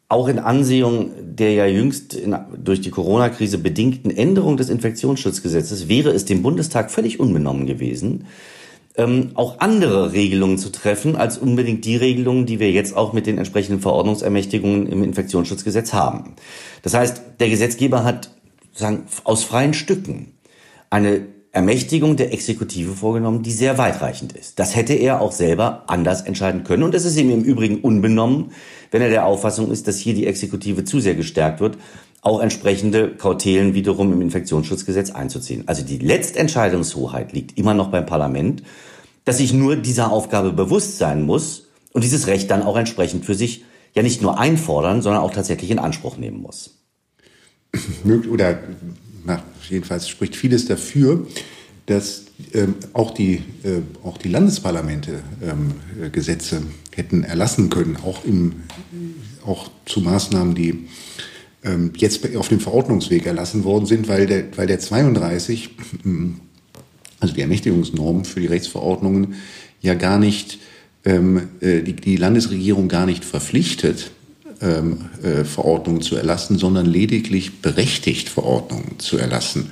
auch 0.09 0.29
in 0.29 0.39
Ansehung 0.39 1.11
der 1.21 1.53
ja 1.53 1.67
jüngst 1.67 2.15
in, 2.15 2.37
durch 2.57 2.81
die 2.81 2.91
Corona-Krise 2.91 3.59
bedingten 3.59 4.11
Änderung 4.11 4.57
des 4.57 4.69
Infektionsschutzgesetzes 4.69 5.89
wäre 5.89 6.11
es 6.11 6.25
dem 6.25 6.43
Bundestag 6.43 6.91
völlig 6.91 7.19
unbenommen 7.19 7.67
gewesen, 7.67 8.27
ähm, 8.97 9.31
auch 9.35 9.61
andere 9.61 10.13
Regelungen 10.13 10.59
zu 10.59 10.71
treffen, 10.71 11.17
als 11.17 11.39
unbedingt 11.39 11.85
die 11.85 11.97
Regelungen, 11.97 12.47
die 12.47 12.61
wir 12.61 12.71
jetzt 12.71 12.97
auch 12.97 13.13
mit 13.13 13.27
den 13.27 13.39
entsprechenden 13.39 13.81
Verordnungsermächtigungen 13.81 14.87
im 14.87 15.03
Infektionsschutzgesetz 15.03 15.93
haben. 15.93 16.35
Das 16.83 16.95
heißt, 16.95 17.23
der 17.41 17.51
Gesetzgeber 17.51 18.05
hat 18.05 18.31
sagen, 18.73 19.05
aus 19.25 19.45
freien 19.45 19.75
Stücken 19.75 20.35
eine 20.91 21.27
Ermächtigung 21.57 22.17
der 22.17 22.35
Exekutive 22.35 22.93
vorgenommen, 22.93 23.43
die 23.43 23.51
sehr 23.51 23.79
weitreichend 23.79 24.35
ist. 24.35 24.59
Das 24.59 24.77
hätte 24.77 24.93
er 24.93 25.23
auch 25.23 25.33
selber 25.33 25.85
anders 25.87 26.21
entscheiden 26.21 26.65
können. 26.65 26.83
Und 26.83 26.95
das 26.95 27.07
ist 27.07 27.17
ihm 27.17 27.31
im 27.31 27.43
Übrigen 27.43 27.81
unbenommen, 27.81 28.53
wenn 28.91 29.01
er 29.01 29.09
der 29.09 29.25
Auffassung 29.25 29.71
ist, 29.71 29.89
dass 29.89 29.99
hier 29.99 30.13
die 30.13 30.27
Exekutive 30.27 30.85
zu 30.85 31.01
sehr 31.01 31.15
gestärkt 31.15 31.61
wird, 31.61 31.79
auch 32.27 32.41
entsprechende 32.41 33.15
Kautelen 33.15 33.75
wiederum 33.75 34.13
im 34.13 34.21
Infektionsschutzgesetz 34.21 35.11
einzuziehen. 35.11 35.63
Also 35.67 35.85
die 35.85 35.99
Letztentscheidungshoheit 35.99 37.33
liegt 37.33 37.57
immer 37.57 37.73
noch 37.73 37.93
beim 37.93 38.05
Parlament, 38.05 38.65
dass 39.25 39.39
sich 39.39 39.53
nur 39.53 39.77
dieser 39.77 40.11
Aufgabe 40.11 40.53
bewusst 40.53 40.99
sein 40.99 41.23
muss 41.23 41.69
und 41.93 42.03
dieses 42.03 42.27
Recht 42.27 42.51
dann 42.51 42.65
auch 42.65 42.77
entsprechend 42.77 43.25
für 43.25 43.37
sich 43.37 43.65
ja 43.95 44.03
nicht 44.03 44.23
nur 44.23 44.41
einfordern, 44.41 45.03
sondern 45.03 45.23
auch 45.23 45.31
tatsächlich 45.31 45.71
in 45.71 45.79
Anspruch 45.79 46.17
nehmen 46.17 46.43
muss. 46.43 46.79
Oder 48.29 48.59
na, 49.25 49.45
jedenfalls 49.71 50.09
spricht 50.09 50.35
vieles 50.35 50.67
dafür, 50.67 51.29
dass 51.87 52.25
ähm, 52.53 52.75
auch, 52.93 53.13
die, 53.13 53.45
äh, 53.63 53.83
auch 54.03 54.19
die 54.19 54.29
Landesparlamente 54.29 55.23
ähm, 55.41 56.11
Gesetze 56.11 56.63
hätten 56.93 57.23
erlassen 57.23 57.71
können, 57.71 57.97
auch, 58.05 58.25
im, 58.25 58.65
auch 59.47 59.71
zu 59.85 60.01
Maßnahmen, 60.01 60.57
die 60.57 60.89
ähm, 61.67 61.93
jetzt 61.97 62.37
auf 62.37 62.49
dem 62.49 62.61
Verordnungsweg 62.61 63.27
erlassen 63.27 63.65
worden 63.65 63.87
sind, 63.87 64.09
weil 64.09 64.27
der, 64.27 64.45
weil 64.57 64.67
der 64.67 64.79
32, 64.79 65.71
also 67.21 67.35
die 67.35 67.41
Ermächtigungsnorm 67.41 68.25
für 68.25 68.41
die 68.41 68.47
Rechtsverordnungen, 68.47 69.35
ja 69.83 69.95
gar 69.95 70.19
nicht, 70.19 70.59
ähm, 71.05 71.49
äh, 71.61 71.83
die, 71.83 71.95
die 71.95 72.17
Landesregierung 72.17 72.89
gar 72.89 73.07
nicht 73.07 73.25
verpflichtet, 73.25 74.11
ähm, 74.61 75.07
äh, 75.23 75.45
Verordnungen 75.45 76.01
zu 76.01 76.17
erlassen, 76.17 76.59
sondern 76.59 76.87
lediglich 76.87 77.61
berechtigt, 77.61 78.29
Verordnungen 78.29 78.99
zu 78.99 79.19
erlassen. 79.19 79.71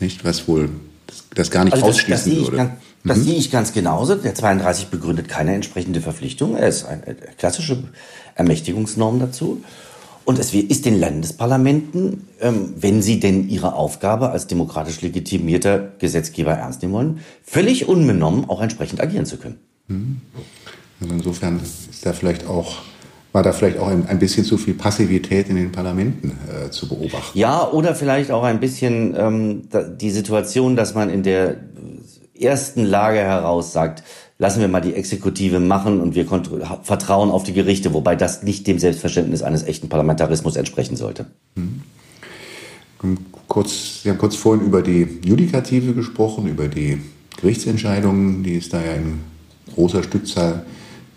Nicht, 0.00 0.24
was 0.24 0.46
wohl 0.46 0.68
das, 1.06 1.24
das 1.34 1.50
gar 1.50 1.64
nicht 1.64 1.74
also 1.74 1.86
das, 1.86 1.96
ausschließen 1.96 2.32
das 2.32 2.44
würde. 2.44 2.56
Ganz, 2.56 2.72
das 3.04 3.18
mhm. 3.18 3.22
sehe 3.24 3.34
ich 3.36 3.50
ganz 3.50 3.72
genauso. 3.72 4.14
Der 4.14 4.34
32 4.34 4.88
begründet 4.88 5.28
keine 5.28 5.54
entsprechende 5.54 6.00
Verpflichtung. 6.00 6.56
Er 6.56 6.68
ist 6.68 6.84
eine 6.84 7.16
klassische 7.36 7.82
Ermächtigungsnorm 8.36 9.18
dazu. 9.18 9.64
Und 10.24 10.38
es 10.38 10.54
ist 10.54 10.84
den 10.84 10.98
Landesparlamenten, 10.98 12.28
ähm, 12.40 12.74
wenn 12.76 13.02
sie 13.02 13.18
denn 13.20 13.48
ihre 13.48 13.74
Aufgabe 13.74 14.30
als 14.30 14.46
demokratisch 14.46 15.00
legitimierter 15.00 15.92
Gesetzgeber 15.98 16.52
ernst 16.52 16.82
nehmen 16.82 16.94
wollen, 16.94 17.20
völlig 17.42 17.88
unbenommen 17.88 18.48
auch 18.48 18.60
entsprechend 18.60 19.00
agieren 19.00 19.26
zu 19.26 19.36
können. 19.36 19.58
Mhm. 19.88 20.20
Also 21.00 21.14
insofern 21.14 21.60
ist 21.60 22.06
da 22.06 22.12
vielleicht 22.12 22.46
auch 22.46 22.76
war 23.32 23.42
da 23.42 23.52
vielleicht 23.52 23.78
auch 23.78 23.88
ein, 23.88 24.06
ein 24.06 24.18
bisschen 24.18 24.44
zu 24.44 24.58
viel 24.58 24.74
Passivität 24.74 25.48
in 25.48 25.56
den 25.56 25.72
Parlamenten 25.72 26.38
äh, 26.48 26.70
zu 26.70 26.86
beobachten. 26.86 27.36
Ja, 27.36 27.66
oder 27.66 27.94
vielleicht 27.94 28.30
auch 28.30 28.42
ein 28.42 28.60
bisschen 28.60 29.14
ähm, 29.16 29.62
die 29.98 30.10
Situation, 30.10 30.76
dass 30.76 30.94
man 30.94 31.08
in 31.08 31.22
der 31.22 31.56
ersten 32.38 32.84
Lage 32.84 33.20
heraus 33.20 33.72
sagt, 33.72 34.02
lassen 34.42 34.60
wir 34.60 34.66
mal 34.66 34.80
die 34.80 34.94
Exekutive 34.94 35.60
machen 35.60 36.00
und 36.00 36.16
wir 36.16 36.26
vertrauen 36.82 37.30
auf 37.30 37.44
die 37.44 37.52
Gerichte, 37.52 37.94
wobei 37.94 38.16
das 38.16 38.42
nicht 38.42 38.66
dem 38.66 38.80
Selbstverständnis 38.80 39.40
eines 39.40 39.62
echten 39.62 39.88
Parlamentarismus 39.88 40.56
entsprechen 40.56 40.96
sollte. 40.96 41.26
Hm. 41.54 41.80
Kurz, 43.46 44.02
Sie 44.02 44.10
haben 44.10 44.18
kurz 44.18 44.34
vorhin 44.34 44.66
über 44.66 44.82
die 44.82 45.06
Judikative 45.24 45.94
gesprochen, 45.94 46.48
über 46.48 46.66
die 46.66 47.00
Gerichtsentscheidungen, 47.36 48.42
die 48.42 48.56
es 48.56 48.68
da 48.68 48.80
ja 48.80 48.94
in 48.94 49.20
großer 49.74 50.02
Stückzahl 50.02 50.66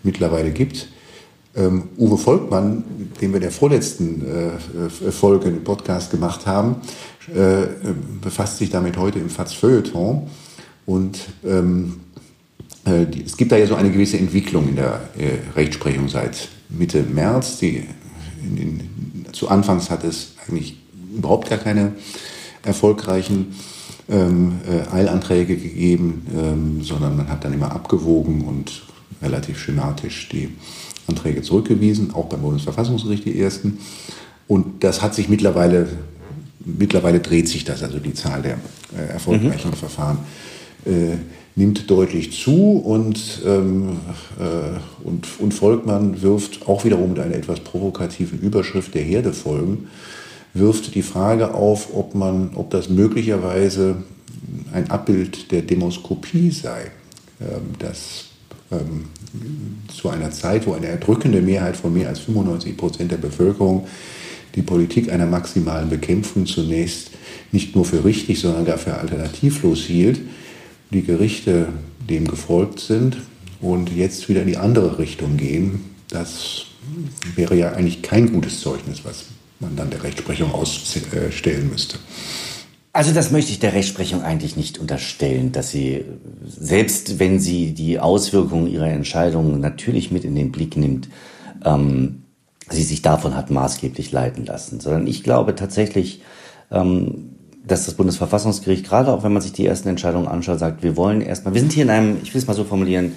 mittlerweile 0.04 0.52
gibt. 0.52 0.86
Ähm, 1.56 1.88
Uwe 1.98 2.18
Volkmann, 2.18 2.84
den 3.20 3.30
wir 3.30 3.36
in 3.36 3.42
der 3.42 3.50
vorletzten 3.50 4.22
äh, 4.24 5.10
Folge 5.10 5.48
im 5.48 5.64
Podcast 5.64 6.12
gemacht 6.12 6.46
haben, 6.46 6.76
äh, 7.34 7.66
befasst 8.20 8.58
sich 8.58 8.70
damit 8.70 8.96
heute 8.96 9.18
im 9.18 9.30
FATS 9.30 9.54
Feuilleton. 9.54 10.28
Und 10.84 11.18
ähm, 11.44 11.94
äh, 11.94 12.05
es 12.86 13.36
gibt 13.36 13.50
da 13.50 13.56
ja 13.56 13.66
so 13.66 13.74
eine 13.74 13.90
gewisse 13.90 14.16
Entwicklung 14.16 14.68
in 14.68 14.76
der 14.76 15.08
äh, 15.18 15.56
Rechtsprechung 15.56 16.08
seit 16.08 16.48
Mitte 16.68 17.02
März. 17.02 17.58
Die, 17.58 17.84
in, 18.42 18.56
in, 18.56 19.26
zu 19.32 19.48
Anfangs 19.48 19.90
hat 19.90 20.04
es 20.04 20.34
eigentlich 20.46 20.76
überhaupt 21.14 21.48
gar 21.48 21.58
keine 21.58 21.92
erfolgreichen 22.62 23.54
ähm, 24.08 24.60
äh, 24.68 24.94
Eilanträge 24.94 25.56
gegeben, 25.56 26.26
ähm, 26.36 26.82
sondern 26.82 27.16
man 27.16 27.28
hat 27.28 27.44
dann 27.44 27.52
immer 27.52 27.72
abgewogen 27.72 28.42
und 28.42 28.82
relativ 29.20 29.58
schematisch 29.58 30.28
die 30.28 30.50
Anträge 31.08 31.42
zurückgewiesen, 31.42 32.12
auch 32.14 32.26
beim 32.26 32.42
Bundesverfassungsgericht 32.42 33.24
die 33.24 33.40
ersten. 33.40 33.78
Und 34.46 34.84
das 34.84 35.02
hat 35.02 35.14
sich 35.14 35.28
mittlerweile, 35.28 35.88
mittlerweile 36.64 37.20
dreht 37.20 37.48
sich 37.48 37.64
das, 37.64 37.82
also 37.82 37.98
die 37.98 38.14
Zahl 38.14 38.42
der 38.42 38.58
äh, 38.96 39.12
erfolgreichen 39.12 39.70
mhm. 39.70 39.76
Verfahren 39.76 40.18
äh, 40.84 41.16
nimmt 41.56 41.90
deutlich 41.90 42.38
zu 42.38 42.76
und, 42.78 43.42
ähm, 43.46 43.98
äh, 44.38 45.04
und, 45.04 45.26
und 45.38 45.54
Volkmann 45.54 46.20
wirft 46.20 46.68
auch 46.68 46.84
wiederum 46.84 47.10
mit 47.10 47.18
einer 47.18 47.34
etwas 47.34 47.60
provokativen 47.60 48.38
Überschrift 48.38 48.94
der 48.94 49.02
Herde 49.02 49.32
folgen, 49.32 49.88
wirft 50.52 50.94
die 50.94 51.02
Frage 51.02 51.54
auf, 51.54 51.94
ob, 51.94 52.14
man, 52.14 52.50
ob 52.54 52.70
das 52.70 52.90
möglicherweise 52.90 53.96
ein 54.72 54.90
Abbild 54.90 55.50
der 55.50 55.62
Demoskopie 55.62 56.50
sei, 56.50 56.90
ähm, 57.40 57.74
das 57.78 58.26
ähm, 58.70 59.06
zu 59.88 60.10
einer 60.10 60.30
Zeit, 60.32 60.66
wo 60.66 60.74
eine 60.74 60.86
erdrückende 60.86 61.40
Mehrheit 61.40 61.76
von 61.76 61.94
mehr 61.94 62.08
als 62.08 62.20
95 62.20 62.76
Prozent 62.76 63.12
der 63.12 63.16
Bevölkerung 63.16 63.86
die 64.54 64.62
Politik 64.62 65.10
einer 65.10 65.26
maximalen 65.26 65.88
Bekämpfung 65.88 66.46
zunächst 66.46 67.10
nicht 67.52 67.76
nur 67.76 67.84
für 67.84 68.04
richtig, 68.04 68.40
sondern 68.40 68.64
gar 68.64 68.78
für 68.78 68.94
alternativlos 68.94 69.80
hielt, 69.80 70.20
die 70.90 71.02
Gerichte 71.02 71.68
dem 72.08 72.26
gefolgt 72.26 72.80
sind 72.80 73.18
und 73.60 73.90
jetzt 73.94 74.28
wieder 74.28 74.42
in 74.42 74.48
die 74.48 74.56
andere 74.56 74.98
Richtung 74.98 75.36
gehen. 75.36 75.84
Das 76.08 76.66
wäre 77.34 77.56
ja 77.56 77.72
eigentlich 77.72 78.02
kein 78.02 78.32
gutes 78.32 78.60
Zeugnis, 78.60 79.04
was 79.04 79.26
man 79.58 79.74
dann 79.76 79.90
der 79.90 80.02
Rechtsprechung 80.02 80.52
ausstellen 80.52 81.70
müsste. 81.70 81.98
Also 82.92 83.12
das 83.12 83.30
möchte 83.30 83.52
ich 83.52 83.58
der 83.58 83.74
Rechtsprechung 83.74 84.22
eigentlich 84.22 84.56
nicht 84.56 84.78
unterstellen, 84.78 85.52
dass 85.52 85.70
sie, 85.70 86.04
selbst 86.46 87.18
wenn 87.18 87.40
sie 87.40 87.74
die 87.74 87.98
Auswirkungen 87.98 88.68
ihrer 88.68 88.88
Entscheidungen 88.88 89.60
natürlich 89.60 90.10
mit 90.10 90.24
in 90.24 90.34
den 90.34 90.50
Blick 90.50 90.78
nimmt, 90.78 91.08
ähm, 91.64 92.22
sie 92.70 92.82
sich 92.82 93.02
davon 93.02 93.36
hat 93.36 93.50
maßgeblich 93.50 94.12
leiten 94.12 94.46
lassen, 94.46 94.80
sondern 94.80 95.06
ich 95.06 95.22
glaube 95.22 95.54
tatsächlich, 95.54 96.22
ähm, 96.70 97.35
dass 97.66 97.84
das 97.84 97.94
Bundesverfassungsgericht, 97.94 98.86
gerade 98.86 99.12
auch 99.12 99.24
wenn 99.24 99.32
man 99.32 99.42
sich 99.42 99.52
die 99.52 99.66
ersten 99.66 99.88
Entscheidungen 99.88 100.28
anschaut, 100.28 100.58
sagt, 100.58 100.82
wir 100.82 100.96
wollen 100.96 101.20
erstmal, 101.20 101.54
wir 101.54 101.60
sind 101.60 101.72
hier 101.72 101.82
in 101.82 101.90
einem, 101.90 102.18
ich 102.22 102.32
will 102.32 102.40
es 102.40 102.46
mal 102.46 102.54
so 102.54 102.64
formulieren, 102.64 103.12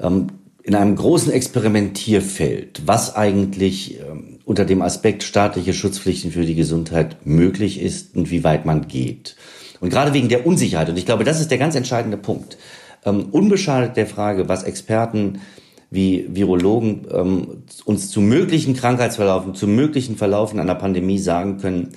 ähm, 0.00 0.28
in 0.62 0.74
einem 0.74 0.96
großen 0.96 1.32
Experimentierfeld, 1.32 2.82
was 2.86 3.14
eigentlich 3.14 4.00
ähm, 4.00 4.38
unter 4.44 4.64
dem 4.64 4.82
Aspekt 4.82 5.22
staatliche 5.22 5.72
Schutzpflichten 5.72 6.32
für 6.32 6.44
die 6.44 6.56
Gesundheit 6.56 7.24
möglich 7.24 7.80
ist 7.80 8.16
und 8.16 8.30
wie 8.30 8.44
weit 8.44 8.66
man 8.66 8.88
geht. 8.88 9.36
Und 9.80 9.90
gerade 9.90 10.12
wegen 10.12 10.28
der 10.28 10.46
Unsicherheit, 10.46 10.88
und 10.88 10.98
ich 10.98 11.06
glaube, 11.06 11.24
das 11.24 11.40
ist 11.40 11.50
der 11.50 11.58
ganz 11.58 11.74
entscheidende 11.74 12.16
Punkt, 12.16 12.58
ähm, 13.04 13.26
unbeschadet 13.30 13.96
der 13.96 14.06
Frage, 14.06 14.48
was 14.48 14.64
Experten 14.64 15.40
wie 15.90 16.26
Virologen 16.28 17.06
ähm, 17.12 17.62
uns 17.84 18.10
zu 18.10 18.20
möglichen 18.20 18.74
Krankheitsverlaufen, 18.74 19.54
zu 19.54 19.68
möglichen 19.68 20.16
Verlaufen 20.16 20.58
einer 20.58 20.74
Pandemie 20.74 21.18
sagen 21.18 21.58
können, 21.58 21.92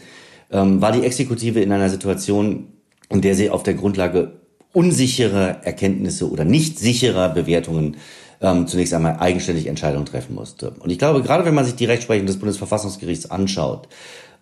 ähm, 0.52 0.82
war 0.82 0.92
die 0.92 1.04
Exekutive 1.04 1.62
in 1.62 1.72
einer 1.72 1.90
Situation, 1.90 2.68
in 3.10 3.22
der 3.22 3.36
sie 3.36 3.50
auf 3.50 3.64
der 3.64 3.74
Grundlage 3.74 4.40
unsicherer 4.74 5.64
Erkenntnisse 5.64 6.30
oder 6.30 6.46
nicht 6.46 6.80
sicherer 6.80 7.30
Bewertungen 7.30 7.98
ähm, 8.42 8.68
zunächst 8.68 8.94
einmal 8.94 9.18
eigenständig 9.20 9.68
Entscheidungen 9.68 10.06
treffen 10.06 10.36
musste. 10.36 10.72
Und 10.80 10.92
ich 10.92 11.00
glaube, 11.00 11.22
gerade 11.22 11.46
wenn 11.46 11.56
man 11.56 11.66
sich 11.66 11.76
die 11.76 11.86
Rechtsprechung 11.86 12.26
des 12.26 12.38
Bundesverfassungsgerichts 12.38 13.30
anschaut, 13.32 13.88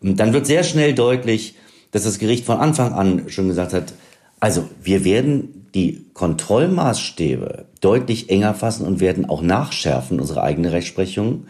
ähm, 0.04 0.16
dann 0.16 0.34
wird 0.34 0.46
sehr 0.46 0.64
schnell 0.64 0.94
deutlich, 0.94 1.56
dass 1.92 2.04
das 2.04 2.20
Gericht 2.20 2.46
von 2.46 2.58
Anfang 2.58 2.94
an 2.94 3.30
schon 3.30 3.48
gesagt 3.48 3.74
hat, 3.74 3.94
also 4.40 4.68
wir 4.84 5.04
werden 5.04 5.68
die 5.74 6.06
Kontrollmaßstäbe 6.14 7.66
deutlich 7.82 8.30
enger 8.30 8.54
fassen 8.54 8.86
und 8.86 9.00
werden 9.00 9.30
auch 9.30 9.42
nachschärfen, 9.42 10.20
unsere 10.20 10.44
eigene 10.44 10.72
Rechtsprechung. 10.72 11.48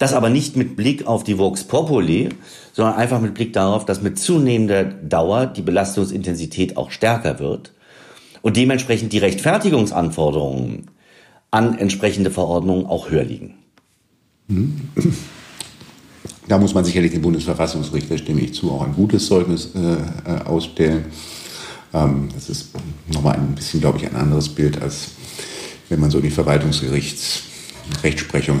Das 0.00 0.14
aber 0.14 0.30
nicht 0.30 0.56
mit 0.56 0.76
Blick 0.76 1.06
auf 1.06 1.24
die 1.24 1.36
Vox 1.36 1.62
Populi, 1.64 2.30
sondern 2.72 2.94
einfach 2.94 3.20
mit 3.20 3.34
Blick 3.34 3.52
darauf, 3.52 3.84
dass 3.84 4.00
mit 4.00 4.18
zunehmender 4.18 4.82
Dauer 4.82 5.44
die 5.44 5.60
Belastungsintensität 5.60 6.78
auch 6.78 6.90
stärker 6.90 7.38
wird 7.38 7.74
und 8.40 8.56
dementsprechend 8.56 9.12
die 9.12 9.18
Rechtfertigungsanforderungen 9.18 10.86
an 11.50 11.76
entsprechende 11.76 12.30
Verordnungen 12.30 12.86
auch 12.86 13.10
höher 13.10 13.24
liegen. 13.24 13.56
Da 16.48 16.56
muss 16.56 16.72
man 16.72 16.86
sicherlich 16.86 17.12
dem 17.12 17.20
Bundesverfassungsgericht, 17.20 18.10
da 18.10 18.16
stimme 18.16 18.40
ich 18.40 18.54
zu, 18.54 18.70
auch 18.70 18.82
ein 18.82 18.94
gutes 18.94 19.26
Zeugnis 19.26 19.74
äh, 19.74 19.96
äh 20.30 20.44
ausstellen. 20.46 21.04
Ähm, 21.92 22.30
das 22.34 22.48
ist 22.48 22.70
nochmal 23.12 23.34
ein 23.34 23.54
bisschen, 23.54 23.82
glaube 23.82 23.98
ich, 23.98 24.06
ein 24.06 24.16
anderes 24.16 24.48
Bild, 24.48 24.80
als 24.80 25.10
wenn 25.90 26.00
man 26.00 26.10
so 26.10 26.20
die 26.20 26.30
Verwaltungsgerichtsrechtsprechung 26.30 27.49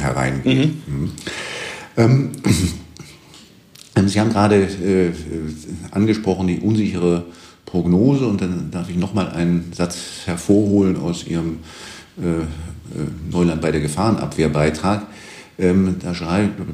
hereingeht. 0.00 0.78
Mhm. 0.88 1.00
Mhm. 1.00 1.10
Ähm, 1.96 2.30
Sie 4.06 4.18
haben 4.18 4.30
gerade 4.30 4.62
äh, 4.62 5.10
angesprochen, 5.90 6.46
die 6.46 6.58
unsichere 6.58 7.26
Prognose 7.66 8.26
und 8.26 8.40
dann 8.40 8.70
darf 8.70 8.88
ich 8.90 8.96
nochmal 8.96 9.30
einen 9.30 9.72
Satz 9.72 10.22
hervorholen 10.24 10.96
aus 10.96 11.26
Ihrem 11.26 11.58
äh, 12.20 12.40
äh, 12.40 12.44
Neuland 13.30 13.60
bei 13.60 13.70
der 13.70 13.80
Gefahrenabwehrbeitrag. 13.80 15.06
Ähm, 15.58 15.96
da, 16.02 16.14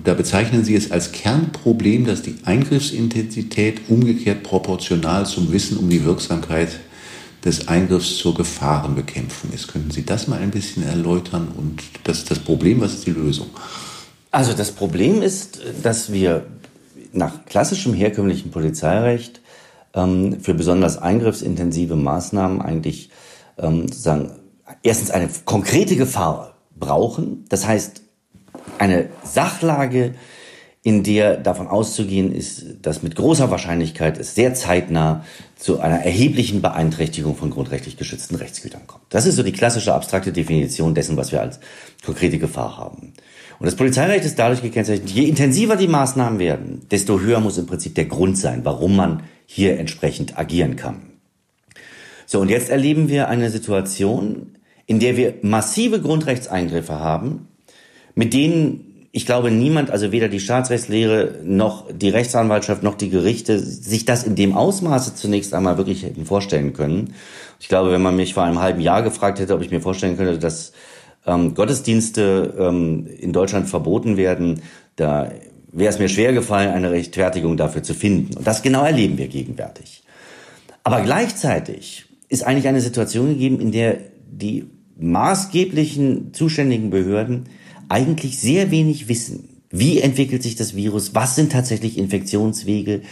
da, 0.05 0.15
bezeichnen 0.15 0.65
Sie 0.65 0.77
es 0.77 0.93
als 0.93 1.13
Kernproblem, 1.13 2.07
dass 2.07 2.23
die 2.23 2.37
Eingriffsintensität 2.45 3.83
umgekehrt 3.89 4.43
proportional 4.45 5.27
zum 5.27 5.53
Wissen 5.53 5.77
um 5.77 5.91
die 5.91 6.05
Wirksamkeit 6.05 6.79
des 7.47 7.69
Eingriffs 7.69 8.17
zur 8.17 8.35
Gefahrenbekämpfung 8.35 9.53
ist. 9.53 9.69
Könnten 9.69 9.93
Sie 9.93 10.05
das 10.05 10.27
mal 10.27 10.41
ein 10.41 10.51
bisschen 10.51 10.87
erläutern 10.87 11.49
und 11.57 11.81
das, 12.05 12.25
das 12.25 12.41
Problem, 12.41 12.81
was 12.81 12.93
ist 12.93 13.07
die 13.07 13.13
Lösung? 13.13 13.47
Also 14.33 14.53
das 14.53 14.73
Problem 14.73 15.23
ist, 15.23 15.61
dass 15.83 16.13
wir 16.13 16.47
nach 17.13 17.47
klassischem 17.47 17.95
herkömmlichen 17.95 18.51
Polizeirecht 18.51 19.41
ähm, 19.95 20.41
für 20.41 20.55
besonders 20.55 20.99
eingriffsintensive 20.99 21.97
Maßnahmen 21.97 22.61
eigentlich 22.61 23.11
ähm, 23.59 23.83
sozusagen 23.89 24.33
erstens 24.83 25.11
eine 25.11 25.31
konkrete 25.45 25.97
Gefahr 25.97 26.57
brauchen. 26.79 27.45
Das 27.49 27.67
heißt, 27.67 28.03
eine 28.79 29.09
Sachlage, 29.25 30.15
in 30.87 31.03
der 31.03 31.37
davon 31.37 31.67
auszugehen 31.67 32.33
ist, 32.33 32.65
dass 32.83 33.03
mit 33.03 33.17
großer 33.17 33.51
Wahrscheinlichkeit 33.51 34.19
es 34.19 34.37
sehr 34.37 34.55
zeitnah 34.55 35.25
zu 35.57 35.81
einer 35.81 35.99
erheblichen 35.99 36.63
Beeinträchtigung 36.63 37.35
von 37.35 37.51
grundrechtlich 37.51 37.97
geschützten 37.97 38.37
Rechtsgütern 38.37 38.87
kommt. 38.87 39.03
Das 39.09 39.27
ist 39.27 39.35
so 39.35 39.43
die 39.43 39.51
klassische 39.51 39.93
abstrakte 39.93 40.31
Definition 40.31 40.95
dessen, 40.95 41.17
was 41.17 41.33
wir 41.33 41.41
als 41.41 41.59
konkrete 42.05 42.39
Gefahr 42.39 42.79
haben. 42.79 43.15
Und 43.59 43.67
das 43.67 43.75
Polizeirecht 43.75 44.25
ist 44.25 44.39
dadurch 44.39 44.63
gekennzeichnet, 44.63 45.11
je 45.11 45.25
intensiver 45.25 45.75
die 45.75 45.89
Maßnahmen 45.89 46.39
werden, 46.39 46.83
desto 46.89 47.19
höher 47.19 47.41
muss 47.41 47.59
im 47.59 47.67
Prinzip 47.67 47.97
der 47.97 48.05
Grund 48.05 48.39
sein, 48.39 48.61
warum 48.63 48.95
man 48.95 49.25
hier 49.45 49.81
entsprechend 49.81 50.39
agieren 50.39 50.77
kann. 50.77 51.15
So, 52.27 52.39
und 52.39 52.49
jetzt 52.49 52.71
erleben 52.71 53.09
wir 53.09 53.27
eine 53.27 53.51
Situation, 53.51 54.55
in 54.87 55.01
der 55.01 55.17
wir 55.17 55.35
massive 55.43 56.01
Grundrechtseingriffe 56.01 57.01
haben, 57.01 57.49
mit 58.15 58.33
denen 58.33 58.86
ich 59.17 59.25
glaube, 59.25 59.51
niemand, 59.51 59.91
also 59.91 60.13
weder 60.13 60.29
die 60.29 60.41
Staatsrechtslehre 60.41 61.37
noch 61.43 61.87
die 61.91 62.11
Rechtsanwaltschaft 62.11 62.83
noch 62.83 62.97
die 62.97 63.09
Gerichte, 63.09 63.59
sich 63.59 64.05
das 64.05 64.25
in 64.25 64.35
dem 64.35 64.55
Ausmaße 64.55 65.15
zunächst 65.15 65.55
einmal 65.55 65.79
wirklich 65.79 66.03
hätten 66.03 66.27
vorstellen 66.27 66.75
können. 66.75 67.15
Ich 67.59 67.69
glaube, 67.69 67.91
wenn 67.93 68.03
man 68.03 68.15
mich 68.15 68.35
vor 68.35 68.43
einem 68.43 68.61
halben 68.61 68.83
Jahr 68.83 69.03
gefragt 69.03 69.39
hätte, 69.39 69.55
ob 69.55 69.63
ich 69.63 69.71
mir 69.71 69.81
vorstellen 69.81 70.19
könnte, 70.19 70.39
dass 70.39 70.73
ähm, 71.25 71.55
Gottesdienste 71.55 72.57
ähm, 72.59 73.07
in 73.07 73.33
Deutschland 73.33 73.71
verboten 73.71 74.19
werden, 74.19 74.61
da 74.97 75.33
wäre 75.73 75.89
es 75.89 75.99
mir 75.99 76.11
schwer 76.11 76.35
gefallen, 76.35 76.69
eine 76.69 76.91
Rechtfertigung 76.91 77.57
dafür 77.57 77.83
zu 77.83 77.95
finden. 77.95 78.37
Und 78.37 78.47
das 78.47 78.61
genau 78.61 78.85
erleben 78.85 79.17
wir 79.17 79.29
gegenwärtig. 79.29 80.03
Aber 80.83 81.01
gleichzeitig 81.01 82.05
ist 82.29 82.45
eigentlich 82.45 82.69
eine 82.69 82.83
Situation 82.83 83.29
gegeben, 83.29 83.61
in 83.61 83.73
der 83.73 83.97
die 84.31 84.67
maßgeblichen 84.99 86.35
zuständigen 86.35 86.91
Behörden 86.91 87.45
eigentlich 87.89 88.39
sehr 88.39 88.71
wenig 88.71 89.09
wissen. 89.09 89.63
Wie 89.71 90.01
entwickelt 90.01 90.43
sich 90.43 90.57
das 90.57 90.77
Virus? 90.77 91.15
Was 91.15 91.35
sind 91.35 91.53
tatsächlich 91.53 91.99
Infektionswege? 91.99 93.03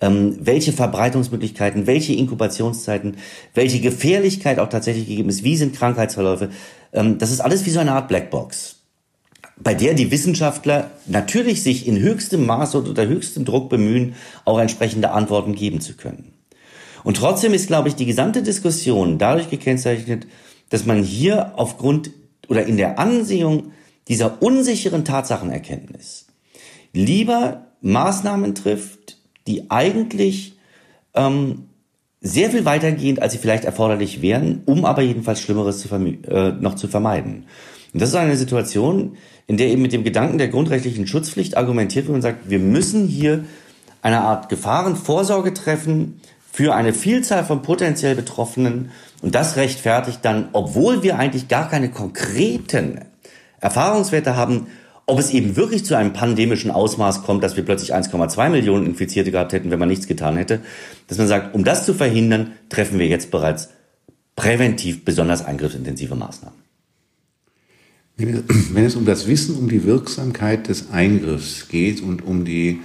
Ähm, 0.00 0.38
welche 0.40 0.72
Verbreitungsmöglichkeiten? 0.72 1.86
Welche 1.86 2.14
Inkubationszeiten? 2.14 3.16
Welche 3.54 3.80
Gefährlichkeit 3.80 4.58
auch 4.58 4.68
tatsächlich 4.68 5.06
gegeben 5.06 5.28
ist? 5.28 5.44
Wie 5.44 5.56
sind 5.56 5.76
Krankheitsverläufe? 5.76 6.50
Ähm, 6.92 7.18
das 7.18 7.30
ist 7.30 7.40
alles 7.40 7.66
wie 7.66 7.70
so 7.70 7.80
eine 7.80 7.92
Art 7.92 8.08
Blackbox 8.08 8.80
bei 9.62 9.74
der 9.74 9.94
die 9.94 10.10
Wissenschaftler 10.10 10.90
natürlich 11.06 11.62
sich 11.62 11.86
in 11.86 11.98
höchstem 11.98 12.46
Maße 12.46 12.78
und 12.78 12.88
unter 12.88 13.06
höchstem 13.06 13.44
Druck 13.44 13.68
bemühen, 13.68 14.14
auch 14.44 14.58
entsprechende 14.58 15.10
Antworten 15.10 15.54
geben 15.54 15.80
zu 15.80 15.94
können. 15.94 16.32
Und 17.04 17.18
trotzdem 17.18 17.54
ist, 17.54 17.66
glaube 17.66 17.88
ich, 17.88 17.94
die 17.94 18.06
gesamte 18.06 18.42
Diskussion 18.42 19.18
dadurch 19.18 19.50
gekennzeichnet, 19.50 20.26
dass 20.70 20.86
man 20.86 21.02
hier 21.02 21.52
aufgrund 21.56 22.10
oder 22.48 22.66
in 22.66 22.76
der 22.76 22.98
Ansehung 22.98 23.72
dieser 24.10 24.42
unsicheren 24.42 25.04
Tatsachenerkenntnis 25.04 26.26
lieber 26.92 27.68
Maßnahmen 27.80 28.54
trifft, 28.54 29.18
die 29.46 29.70
eigentlich 29.70 30.58
ähm, 31.14 31.68
sehr 32.20 32.50
viel 32.50 32.64
weitergehend, 32.64 33.22
als 33.22 33.32
sie 33.32 33.38
vielleicht 33.38 33.64
erforderlich 33.64 34.20
wären, 34.20 34.62
um 34.66 34.84
aber 34.84 35.02
jedenfalls 35.02 35.40
Schlimmeres 35.40 35.78
zu 35.78 35.88
äh, 35.94 36.52
noch 36.60 36.74
zu 36.74 36.88
vermeiden. 36.88 37.44
Und 37.92 38.02
das 38.02 38.10
ist 38.10 38.16
eine 38.16 38.36
Situation, 38.36 39.16
in 39.46 39.56
der 39.56 39.68
eben 39.68 39.82
mit 39.82 39.92
dem 39.92 40.04
Gedanken 40.04 40.38
der 40.38 40.48
grundrechtlichen 40.48 41.06
Schutzpflicht 41.06 41.56
argumentiert 41.56 42.06
wird 42.06 42.16
und 42.16 42.22
sagt, 42.22 42.50
wir 42.50 42.58
müssen 42.58 43.06
hier 43.06 43.44
eine 44.02 44.22
Art 44.22 44.48
Gefahrenvorsorge 44.48 45.54
treffen 45.54 46.20
für 46.52 46.74
eine 46.74 46.92
Vielzahl 46.92 47.44
von 47.44 47.62
potenziell 47.62 48.16
Betroffenen. 48.16 48.90
Und 49.22 49.36
das 49.36 49.56
rechtfertigt 49.56 50.18
dann, 50.22 50.48
obwohl 50.52 51.04
wir 51.04 51.16
eigentlich 51.18 51.46
gar 51.46 51.68
keine 51.68 51.90
konkreten 51.90 53.00
Erfahrungswerte 53.60 54.36
haben, 54.36 54.66
ob 55.06 55.18
es 55.18 55.30
eben 55.30 55.56
wirklich 55.56 55.84
zu 55.84 55.96
einem 55.96 56.12
pandemischen 56.12 56.70
Ausmaß 56.70 57.22
kommt, 57.22 57.42
dass 57.42 57.56
wir 57.56 57.64
plötzlich 57.64 57.94
1,2 57.94 58.48
Millionen 58.48 58.86
Infizierte 58.86 59.32
gehabt 59.32 59.52
hätten, 59.52 59.70
wenn 59.70 59.78
man 59.78 59.88
nichts 59.88 60.06
getan 60.06 60.36
hätte, 60.36 60.60
dass 61.08 61.18
man 61.18 61.26
sagt, 61.26 61.54
um 61.54 61.64
das 61.64 61.84
zu 61.84 61.94
verhindern, 61.94 62.52
treffen 62.68 62.98
wir 62.98 63.06
jetzt 63.06 63.30
bereits 63.30 63.70
präventiv 64.36 65.04
besonders 65.04 65.44
eingriffsintensive 65.44 66.14
Maßnahmen. 66.14 66.58
Wenn 68.16 68.84
es 68.84 68.96
um 68.96 69.04
das 69.04 69.26
Wissen 69.26 69.56
um 69.56 69.68
die 69.68 69.84
Wirksamkeit 69.84 70.68
des 70.68 70.90
Eingriffs 70.90 71.68
geht 71.68 72.02
und 72.02 72.24
um 72.24 72.44
die 72.44 72.80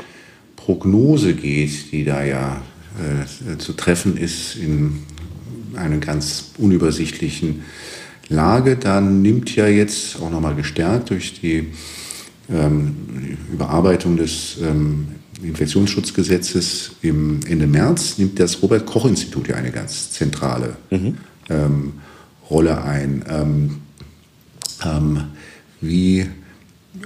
Prognose 0.56 1.34
geht, 1.36 1.92
die 1.92 2.06
da 2.06 2.24
ja 2.24 2.62
äh, 2.98 3.58
zu 3.58 3.74
treffen 3.74 4.18
ist 4.18 4.56
in 4.56 5.04
einer 5.76 5.98
ganz 5.98 6.52
unübersichtlichen 6.58 7.64
Lage, 8.30 8.76
dann 8.76 9.22
nimmt 9.22 9.56
ja 9.56 9.68
jetzt 9.68 10.22
auch 10.22 10.30
nochmal 10.30 10.56
gestärkt 10.56 11.10
durch 11.10 11.40
die 11.40 11.72
ähm, 12.50 13.38
Überarbeitung 13.52 14.18
des 14.18 14.58
ähm, 14.62 15.08
Infektionsschutzgesetzes 15.44 16.92
im 17.02 17.42
Ende 17.48 17.68
März, 17.68 18.18
nimmt 18.18 18.40
das 18.40 18.62
Robert-Koch-Institut 18.62 19.50
ja 19.50 19.56
eine 19.56 19.72
ganz 19.72 20.12
zentrale 20.12 20.78
mhm. 20.90 21.18
ähm, 21.50 21.94
Rolle 22.50 22.84
ein. 22.84 23.24
Ähm, 23.28 23.82
ähm, 24.84 25.24
wie 25.82 26.28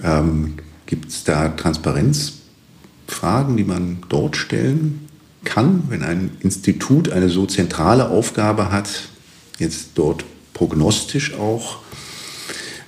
ähm, 0.04 0.54
gibt 0.86 1.10
es 1.10 1.24
da 1.24 1.50
Transparenzfragen, 1.50 3.58
die 3.58 3.64
man 3.64 3.98
dort 4.10 4.38
stellen 4.38 5.08
kann, 5.44 5.84
wenn 5.90 6.04
ein 6.04 6.32
Institut 6.42 7.12
eine 7.12 7.30
so 7.30 7.46
zentrale 7.46 8.10
Aufgabe 8.10 8.72
hat, 8.72 9.10
jetzt 9.58 9.92
dort 9.96 10.26
prognostisch 10.60 11.36
auch 11.36 11.78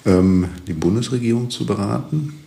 ähm, 0.05 0.49
die 0.67 0.73
Bundesregierung 0.73 1.49
zu 1.49 1.65
beraten? 1.65 2.37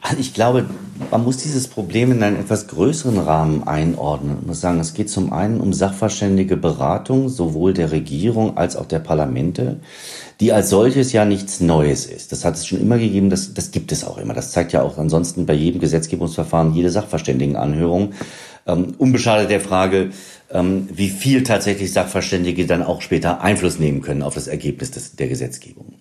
Also 0.00 0.18
ich 0.18 0.32
glaube, 0.32 0.66
man 1.10 1.24
muss 1.24 1.38
dieses 1.38 1.66
Problem 1.66 2.12
in 2.12 2.22
einen 2.22 2.36
etwas 2.36 2.68
größeren 2.68 3.18
Rahmen 3.18 3.66
einordnen. 3.66 4.36
Ich 4.42 4.46
muss 4.46 4.60
sagen, 4.60 4.78
es 4.78 4.94
geht 4.94 5.10
zum 5.10 5.32
einen 5.32 5.60
um 5.60 5.72
sachverständige 5.72 6.56
Beratung, 6.56 7.28
sowohl 7.30 7.72
der 7.72 7.90
Regierung 7.90 8.56
als 8.56 8.76
auch 8.76 8.86
der 8.86 9.00
Parlamente, 9.00 9.80
die 10.38 10.52
als 10.52 10.70
solches 10.70 11.12
ja 11.12 11.24
nichts 11.24 11.60
Neues 11.60 12.06
ist. 12.06 12.30
Das 12.30 12.44
hat 12.44 12.54
es 12.54 12.64
schon 12.64 12.80
immer 12.80 12.98
gegeben, 12.98 13.30
das, 13.30 13.54
das 13.54 13.72
gibt 13.72 13.90
es 13.90 14.04
auch 14.04 14.18
immer. 14.18 14.34
Das 14.34 14.52
zeigt 14.52 14.72
ja 14.72 14.82
auch 14.82 14.98
ansonsten 14.98 15.46
bei 15.46 15.54
jedem 15.54 15.80
Gesetzgebungsverfahren 15.80 16.74
jede 16.74 16.90
Sachverständigenanhörung. 16.90 18.12
Ähm, 18.66 18.94
unbeschadet 18.98 19.50
der 19.50 19.60
Frage, 19.60 20.10
wie 20.50 21.10
viel 21.10 21.42
tatsächlich 21.42 21.92
Sachverständige 21.92 22.66
dann 22.66 22.82
auch 22.82 23.02
später 23.02 23.40
Einfluss 23.40 23.78
nehmen 23.78 24.02
können 24.02 24.22
auf 24.22 24.34
das 24.34 24.46
Ergebnis 24.46 24.90
des, 24.90 25.16
der 25.16 25.28
Gesetzgebung. 25.28 25.94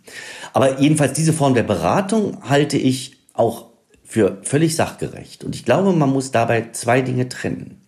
Aber 0.52 0.80
jedenfalls 0.80 1.14
diese 1.14 1.34
Form 1.34 1.54
der 1.54 1.64
Beratung 1.64 2.38
halte 2.48 2.78
ich 2.78 3.18
auch 3.34 3.68
für 4.04 4.38
völlig 4.44 4.76
sachgerecht. 4.76 5.44
Und 5.44 5.56
ich 5.56 5.66
glaube, 5.66 5.94
man 5.94 6.12
muss 6.12 6.32
dabei 6.32 6.70
zwei 6.72 7.02
Dinge 7.02 7.30
trennen. 7.30 7.82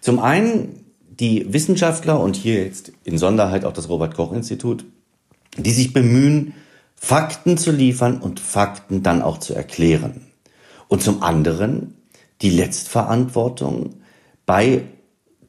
Zum 0.00 0.18
einen 0.18 0.84
die 1.08 1.52
Wissenschaftler 1.52 2.20
und 2.20 2.36
hier 2.36 2.62
jetzt 2.62 2.92
in 3.04 3.16
Sonderheit 3.16 3.64
auch 3.64 3.72
das 3.72 3.88
Robert 3.88 4.14
Koch 4.14 4.32
Institut, 4.32 4.84
die 5.56 5.70
sich 5.70 5.92
bemühen, 5.92 6.54
Fakten 6.96 7.56
zu 7.58 7.70
liefern 7.70 8.20
und 8.20 8.38
Fakten 8.38 9.02
dann 9.02 9.22
auch 9.22 9.38
zu 9.38 9.54
erklären. 9.54 10.26
Und 10.88 11.02
zum 11.02 11.22
anderen 11.22 11.94
die 12.42 12.50
Letztverantwortung 12.50 13.94
bei 14.46 14.82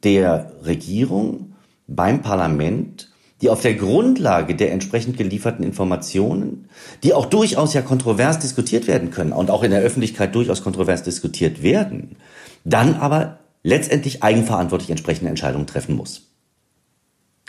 der 0.04 0.52
Regierung, 0.64 1.54
beim 1.86 2.22
Parlament, 2.22 3.10
die 3.40 3.50
auf 3.50 3.60
der 3.60 3.74
Grundlage 3.74 4.54
der 4.54 4.72
entsprechend 4.72 5.16
gelieferten 5.16 5.64
Informationen, 5.64 6.68
die 7.02 7.12
auch 7.12 7.26
durchaus 7.26 7.74
ja 7.74 7.82
kontrovers 7.82 8.38
diskutiert 8.38 8.86
werden 8.86 9.10
können 9.10 9.32
und 9.32 9.50
auch 9.50 9.62
in 9.62 9.70
der 9.70 9.82
Öffentlichkeit 9.82 10.34
durchaus 10.34 10.62
kontrovers 10.62 11.02
diskutiert 11.02 11.62
werden, 11.62 12.16
dann 12.64 12.94
aber 12.94 13.40
letztendlich 13.62 14.22
eigenverantwortlich 14.22 14.90
entsprechende 14.90 15.30
Entscheidungen 15.30 15.66
treffen 15.66 15.96
muss. 15.96 16.22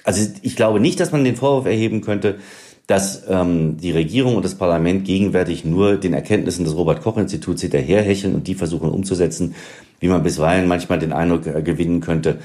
Also 0.03 0.29
ich 0.41 0.55
glaube 0.55 0.79
nicht, 0.79 0.99
dass 0.99 1.11
man 1.11 1.23
den 1.23 1.35
Vorwurf 1.35 1.65
erheben 1.65 2.01
könnte, 2.01 2.39
dass 2.87 3.23
ähm, 3.27 3.77
die 3.77 3.91
Regierung 3.91 4.35
und 4.35 4.45
das 4.45 4.55
Parlament 4.55 5.05
gegenwärtig 5.05 5.65
nur 5.65 5.97
den 5.97 6.13
Erkenntnissen 6.13 6.65
des 6.65 6.75
Robert 6.75 7.01
Koch 7.01 7.17
Instituts 7.17 7.61
hinterherhecheln 7.61 8.35
und 8.35 8.47
die 8.47 8.55
versuchen 8.55 8.89
umzusetzen, 8.89 9.55
wie 9.99 10.07
man 10.07 10.23
bisweilen 10.23 10.67
manchmal 10.67 10.99
den 10.99 11.13
Eindruck 11.13 11.47
äh, 11.47 11.63
gewinnen 11.63 12.01
könnte, 12.01 12.39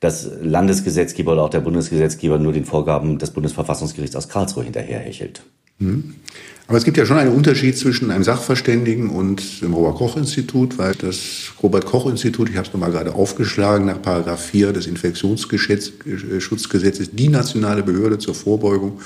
dass 0.00 0.28
Landesgesetzgeber 0.42 1.32
oder 1.32 1.44
auch 1.44 1.50
der 1.50 1.60
Bundesgesetzgeber 1.60 2.38
nur 2.38 2.52
den 2.52 2.66
Vorgaben 2.66 3.18
des 3.18 3.30
Bundesverfassungsgerichts 3.30 4.16
aus 4.16 4.28
Karlsruhe 4.28 4.64
hinterherhechelt. 4.64 5.42
Mhm. 5.78 6.14
Aber 6.68 6.78
es 6.78 6.84
gibt 6.84 6.96
ja 6.96 7.06
schon 7.06 7.18
einen 7.18 7.32
Unterschied 7.32 7.78
zwischen 7.78 8.10
einem 8.10 8.24
Sachverständigen 8.24 9.08
und 9.08 9.62
dem 9.62 9.72
Robert-Koch-Institut, 9.72 10.78
weil 10.78 10.96
das 10.96 11.52
Robert-Koch-Institut, 11.62 12.50
ich 12.50 12.56
habe 12.56 12.66
es 12.66 12.72
nochmal 12.72 12.90
gerade 12.90 13.14
aufgeschlagen, 13.14 13.86
nach 13.86 14.02
Paragraph 14.02 14.44
4 14.46 14.72
des 14.72 14.88
Infektionsschutzgesetzes 14.88 17.10
die 17.12 17.28
nationale 17.28 17.84
Behörde 17.84 18.18
zur 18.18 18.34
Vorbeugung 18.34 18.98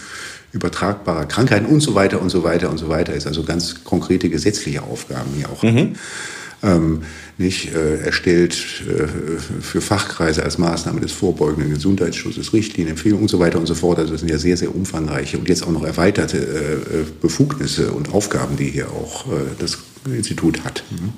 übertragbarer 0.52 1.26
Krankheiten 1.26 1.66
und 1.66 1.80
so 1.80 1.94
weiter 1.94 2.20
und 2.20 2.30
so 2.30 2.42
weiter 2.42 2.70
und 2.70 2.78
so 2.78 2.88
weiter 2.88 3.14
ist. 3.14 3.26
Also 3.26 3.44
ganz 3.44 3.84
konkrete 3.84 4.28
gesetzliche 4.28 4.82
Aufgaben 4.82 5.30
hier 5.36 5.50
auch. 5.50 5.62
Mhm. 5.62 5.94
ähm, 6.62 7.02
nicht 7.38 7.74
äh, 7.74 8.00
erstellt 8.00 8.54
äh, 8.86 9.06
für 9.62 9.80
Fachkreise 9.80 10.42
als 10.42 10.58
Maßnahme 10.58 11.00
des 11.00 11.12
vorbeugenden 11.12 11.70
Gesundheitsschutzes, 11.70 12.52
Richtlinien, 12.52 12.90
Empfehlungen 12.90 13.22
und 13.22 13.28
so 13.28 13.38
weiter 13.38 13.58
und 13.58 13.66
so 13.66 13.74
fort. 13.74 13.98
Also 13.98 14.12
das 14.12 14.20
sind 14.20 14.30
ja 14.30 14.38
sehr, 14.38 14.58
sehr 14.58 14.74
umfangreiche 14.74 15.38
und 15.38 15.48
jetzt 15.48 15.62
auch 15.66 15.70
noch 15.70 15.84
erweiterte 15.84 16.36
äh, 16.36 17.04
Befugnisse 17.22 17.92
und 17.92 18.12
Aufgaben, 18.12 18.56
die 18.56 18.68
hier 18.68 18.90
auch 18.90 19.26
äh, 19.26 19.36
das 19.58 19.78
Institut 20.04 20.64
hat. 20.64 20.84
Mhm. 20.90 21.12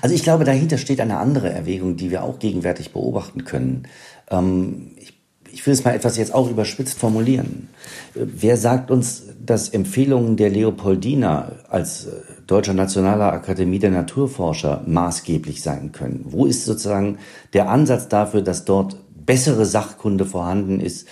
Also 0.00 0.14
ich 0.14 0.22
glaube, 0.22 0.44
dahinter 0.44 0.78
steht 0.78 1.00
eine 1.00 1.18
andere 1.18 1.50
Erwägung, 1.50 1.96
die 1.96 2.10
wir 2.10 2.22
auch 2.22 2.38
gegenwärtig 2.38 2.92
beobachten 2.92 3.44
können. 3.44 3.88
Ähm, 4.30 4.92
ich, 4.96 5.21
ich 5.52 5.66
will 5.66 5.74
es 5.74 5.84
mal 5.84 5.94
etwas 5.94 6.16
jetzt 6.16 6.34
auch 6.34 6.50
überspitzt 6.50 6.98
formulieren. 6.98 7.68
Wer 8.14 8.56
sagt 8.56 8.90
uns, 8.90 9.24
dass 9.44 9.68
Empfehlungen 9.68 10.36
der 10.36 10.50
Leopoldina 10.50 11.52
als 11.68 12.06
äh, 12.06 12.10
Deutscher 12.46 12.74
Nationaler 12.74 13.32
Akademie 13.32 13.78
der 13.78 13.90
Naturforscher 13.90 14.82
maßgeblich 14.86 15.62
sein 15.62 15.92
können? 15.92 16.24
Wo 16.28 16.46
ist 16.46 16.64
sozusagen 16.64 17.18
der 17.52 17.68
Ansatz 17.68 18.08
dafür, 18.08 18.42
dass 18.42 18.64
dort 18.64 18.96
bessere 19.14 19.66
Sachkunde 19.66 20.24
vorhanden 20.24 20.80
ist, 20.80 21.06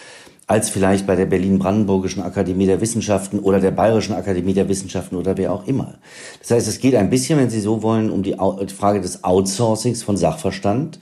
als 0.47 0.69
vielleicht 0.69 1.07
bei 1.07 1.15
der 1.15 1.27
Berlin-Brandenburgischen 1.27 2.25
Akademie 2.25 2.67
der 2.67 2.81
Wissenschaften 2.81 3.39
oder 3.39 3.61
der 3.61 3.71
Bayerischen 3.71 4.15
Akademie 4.15 4.53
der 4.53 4.69
Wissenschaften 4.69 5.15
oder 5.15 5.37
wer 5.37 5.53
auch 5.53 5.65
immer. 5.69 5.99
Das 6.41 6.51
heißt, 6.51 6.67
es 6.67 6.81
geht 6.81 6.97
ein 6.97 7.09
bisschen, 7.09 7.39
wenn 7.39 7.51
Sie 7.51 7.61
so 7.61 7.85
wollen, 7.85 8.11
um 8.11 8.25
die 8.25 8.35
Frage 8.77 9.01
des 9.01 9.23
Outsourcings 9.23 10.03
von 10.03 10.17
Sachverstand 10.17 10.99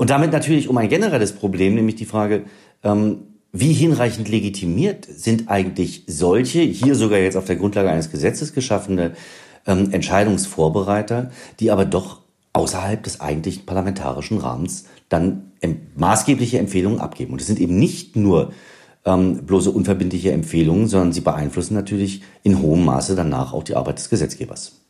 und 0.00 0.08
damit 0.08 0.32
natürlich 0.32 0.70
um 0.70 0.78
ein 0.78 0.88
generelles 0.88 1.34
Problem, 1.34 1.74
nämlich 1.74 1.96
die 1.96 2.06
Frage, 2.06 2.44
ähm, 2.82 3.18
wie 3.52 3.74
hinreichend 3.74 4.30
legitimiert 4.30 5.06
sind 5.06 5.50
eigentlich 5.50 6.04
solche, 6.06 6.60
hier 6.60 6.94
sogar 6.94 7.18
jetzt 7.18 7.36
auf 7.36 7.44
der 7.44 7.56
Grundlage 7.56 7.90
eines 7.90 8.10
Gesetzes 8.10 8.54
geschaffene 8.54 9.12
ähm, 9.66 9.92
Entscheidungsvorbereiter, 9.92 11.30
die 11.60 11.70
aber 11.70 11.84
doch 11.84 12.22
außerhalb 12.54 13.02
des 13.02 13.20
eigentlichen 13.20 13.66
parlamentarischen 13.66 14.38
Rahmens 14.38 14.86
dann 15.10 15.52
maßgebliche 15.96 16.58
Empfehlungen 16.58 16.98
abgeben. 16.98 17.34
Und 17.34 17.42
es 17.42 17.46
sind 17.46 17.60
eben 17.60 17.78
nicht 17.78 18.16
nur 18.16 18.54
ähm, 19.04 19.44
bloße 19.44 19.70
unverbindliche 19.70 20.32
Empfehlungen, 20.32 20.88
sondern 20.88 21.12
sie 21.12 21.20
beeinflussen 21.20 21.74
natürlich 21.74 22.22
in 22.42 22.62
hohem 22.62 22.86
Maße 22.86 23.16
danach 23.16 23.52
auch 23.52 23.64
die 23.64 23.76
Arbeit 23.76 23.98
des 23.98 24.08
Gesetzgebers. 24.08 24.80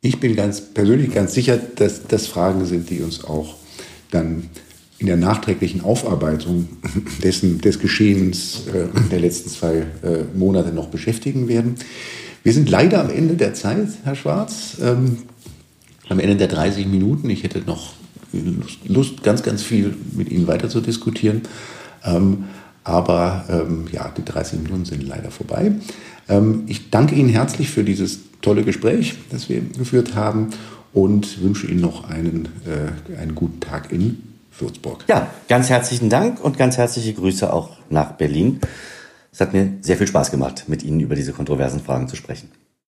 Ich 0.00 0.20
bin 0.20 0.36
ganz 0.36 0.60
persönlich 0.60 1.12
ganz 1.12 1.34
sicher, 1.34 1.56
dass 1.56 2.06
das 2.06 2.28
Fragen 2.28 2.66
sind, 2.66 2.88
die 2.88 3.00
uns 3.00 3.24
auch 3.24 3.63
dann 4.14 4.44
in 4.98 5.06
der 5.06 5.16
nachträglichen 5.16 5.82
Aufarbeitung 5.82 6.68
dessen, 7.22 7.60
des 7.60 7.78
Geschehens 7.78 8.62
äh, 8.68 8.86
der 9.10 9.20
letzten 9.20 9.50
zwei 9.50 9.86
äh, 10.02 10.24
Monate 10.34 10.72
noch 10.72 10.88
beschäftigen 10.88 11.48
werden. 11.48 11.74
Wir 12.42 12.52
sind 12.52 12.70
leider 12.70 13.00
am 13.00 13.10
Ende 13.10 13.34
der 13.34 13.54
Zeit, 13.54 13.88
Herr 14.04 14.14
Schwarz, 14.14 14.76
ähm, 14.80 15.18
am 16.08 16.20
Ende 16.20 16.36
der 16.36 16.48
30 16.48 16.86
Minuten. 16.86 17.30
Ich 17.30 17.42
hätte 17.42 17.60
noch 17.60 17.94
Lust, 18.86 19.22
ganz, 19.22 19.42
ganz 19.42 19.62
viel 19.62 19.94
mit 20.12 20.30
Ihnen 20.30 20.46
weiter 20.46 20.68
zu 20.68 20.80
diskutieren. 20.80 21.42
Ähm, 22.04 22.44
aber 22.82 23.44
ähm, 23.48 23.86
ja, 23.92 24.12
die 24.16 24.24
30 24.24 24.60
Minuten 24.60 24.84
sind 24.84 25.06
leider 25.06 25.30
vorbei. 25.30 25.72
Ähm, 26.28 26.64
ich 26.66 26.90
danke 26.90 27.14
Ihnen 27.14 27.30
herzlich 27.30 27.70
für 27.70 27.84
dieses 27.84 28.18
tolle 28.42 28.62
Gespräch, 28.62 29.14
das 29.30 29.48
wir 29.48 29.60
geführt 29.60 30.14
haben 30.14 30.50
und 30.94 31.42
wünsche 31.42 31.66
Ihnen 31.66 31.80
noch 31.80 32.08
einen, 32.08 32.48
äh, 32.64 33.18
einen 33.20 33.34
guten 33.34 33.60
Tag 33.60 33.92
in 33.92 34.22
Würzburg. 34.58 35.04
Ja, 35.08 35.28
ganz 35.48 35.68
herzlichen 35.68 36.08
Dank 36.08 36.42
und 36.42 36.56
ganz 36.56 36.78
herzliche 36.78 37.12
Grüße 37.12 37.52
auch 37.52 37.70
nach 37.90 38.12
Berlin. 38.12 38.60
Es 39.32 39.40
hat 39.40 39.52
mir 39.52 39.72
sehr 39.80 39.96
viel 39.96 40.06
Spaß 40.06 40.30
gemacht, 40.30 40.64
mit 40.68 40.84
Ihnen 40.84 41.00
über 41.00 41.16
diese 41.16 41.32
kontroversen 41.32 41.80
Fragen 41.80 42.08
zu 42.08 42.14
sprechen. 42.14 42.48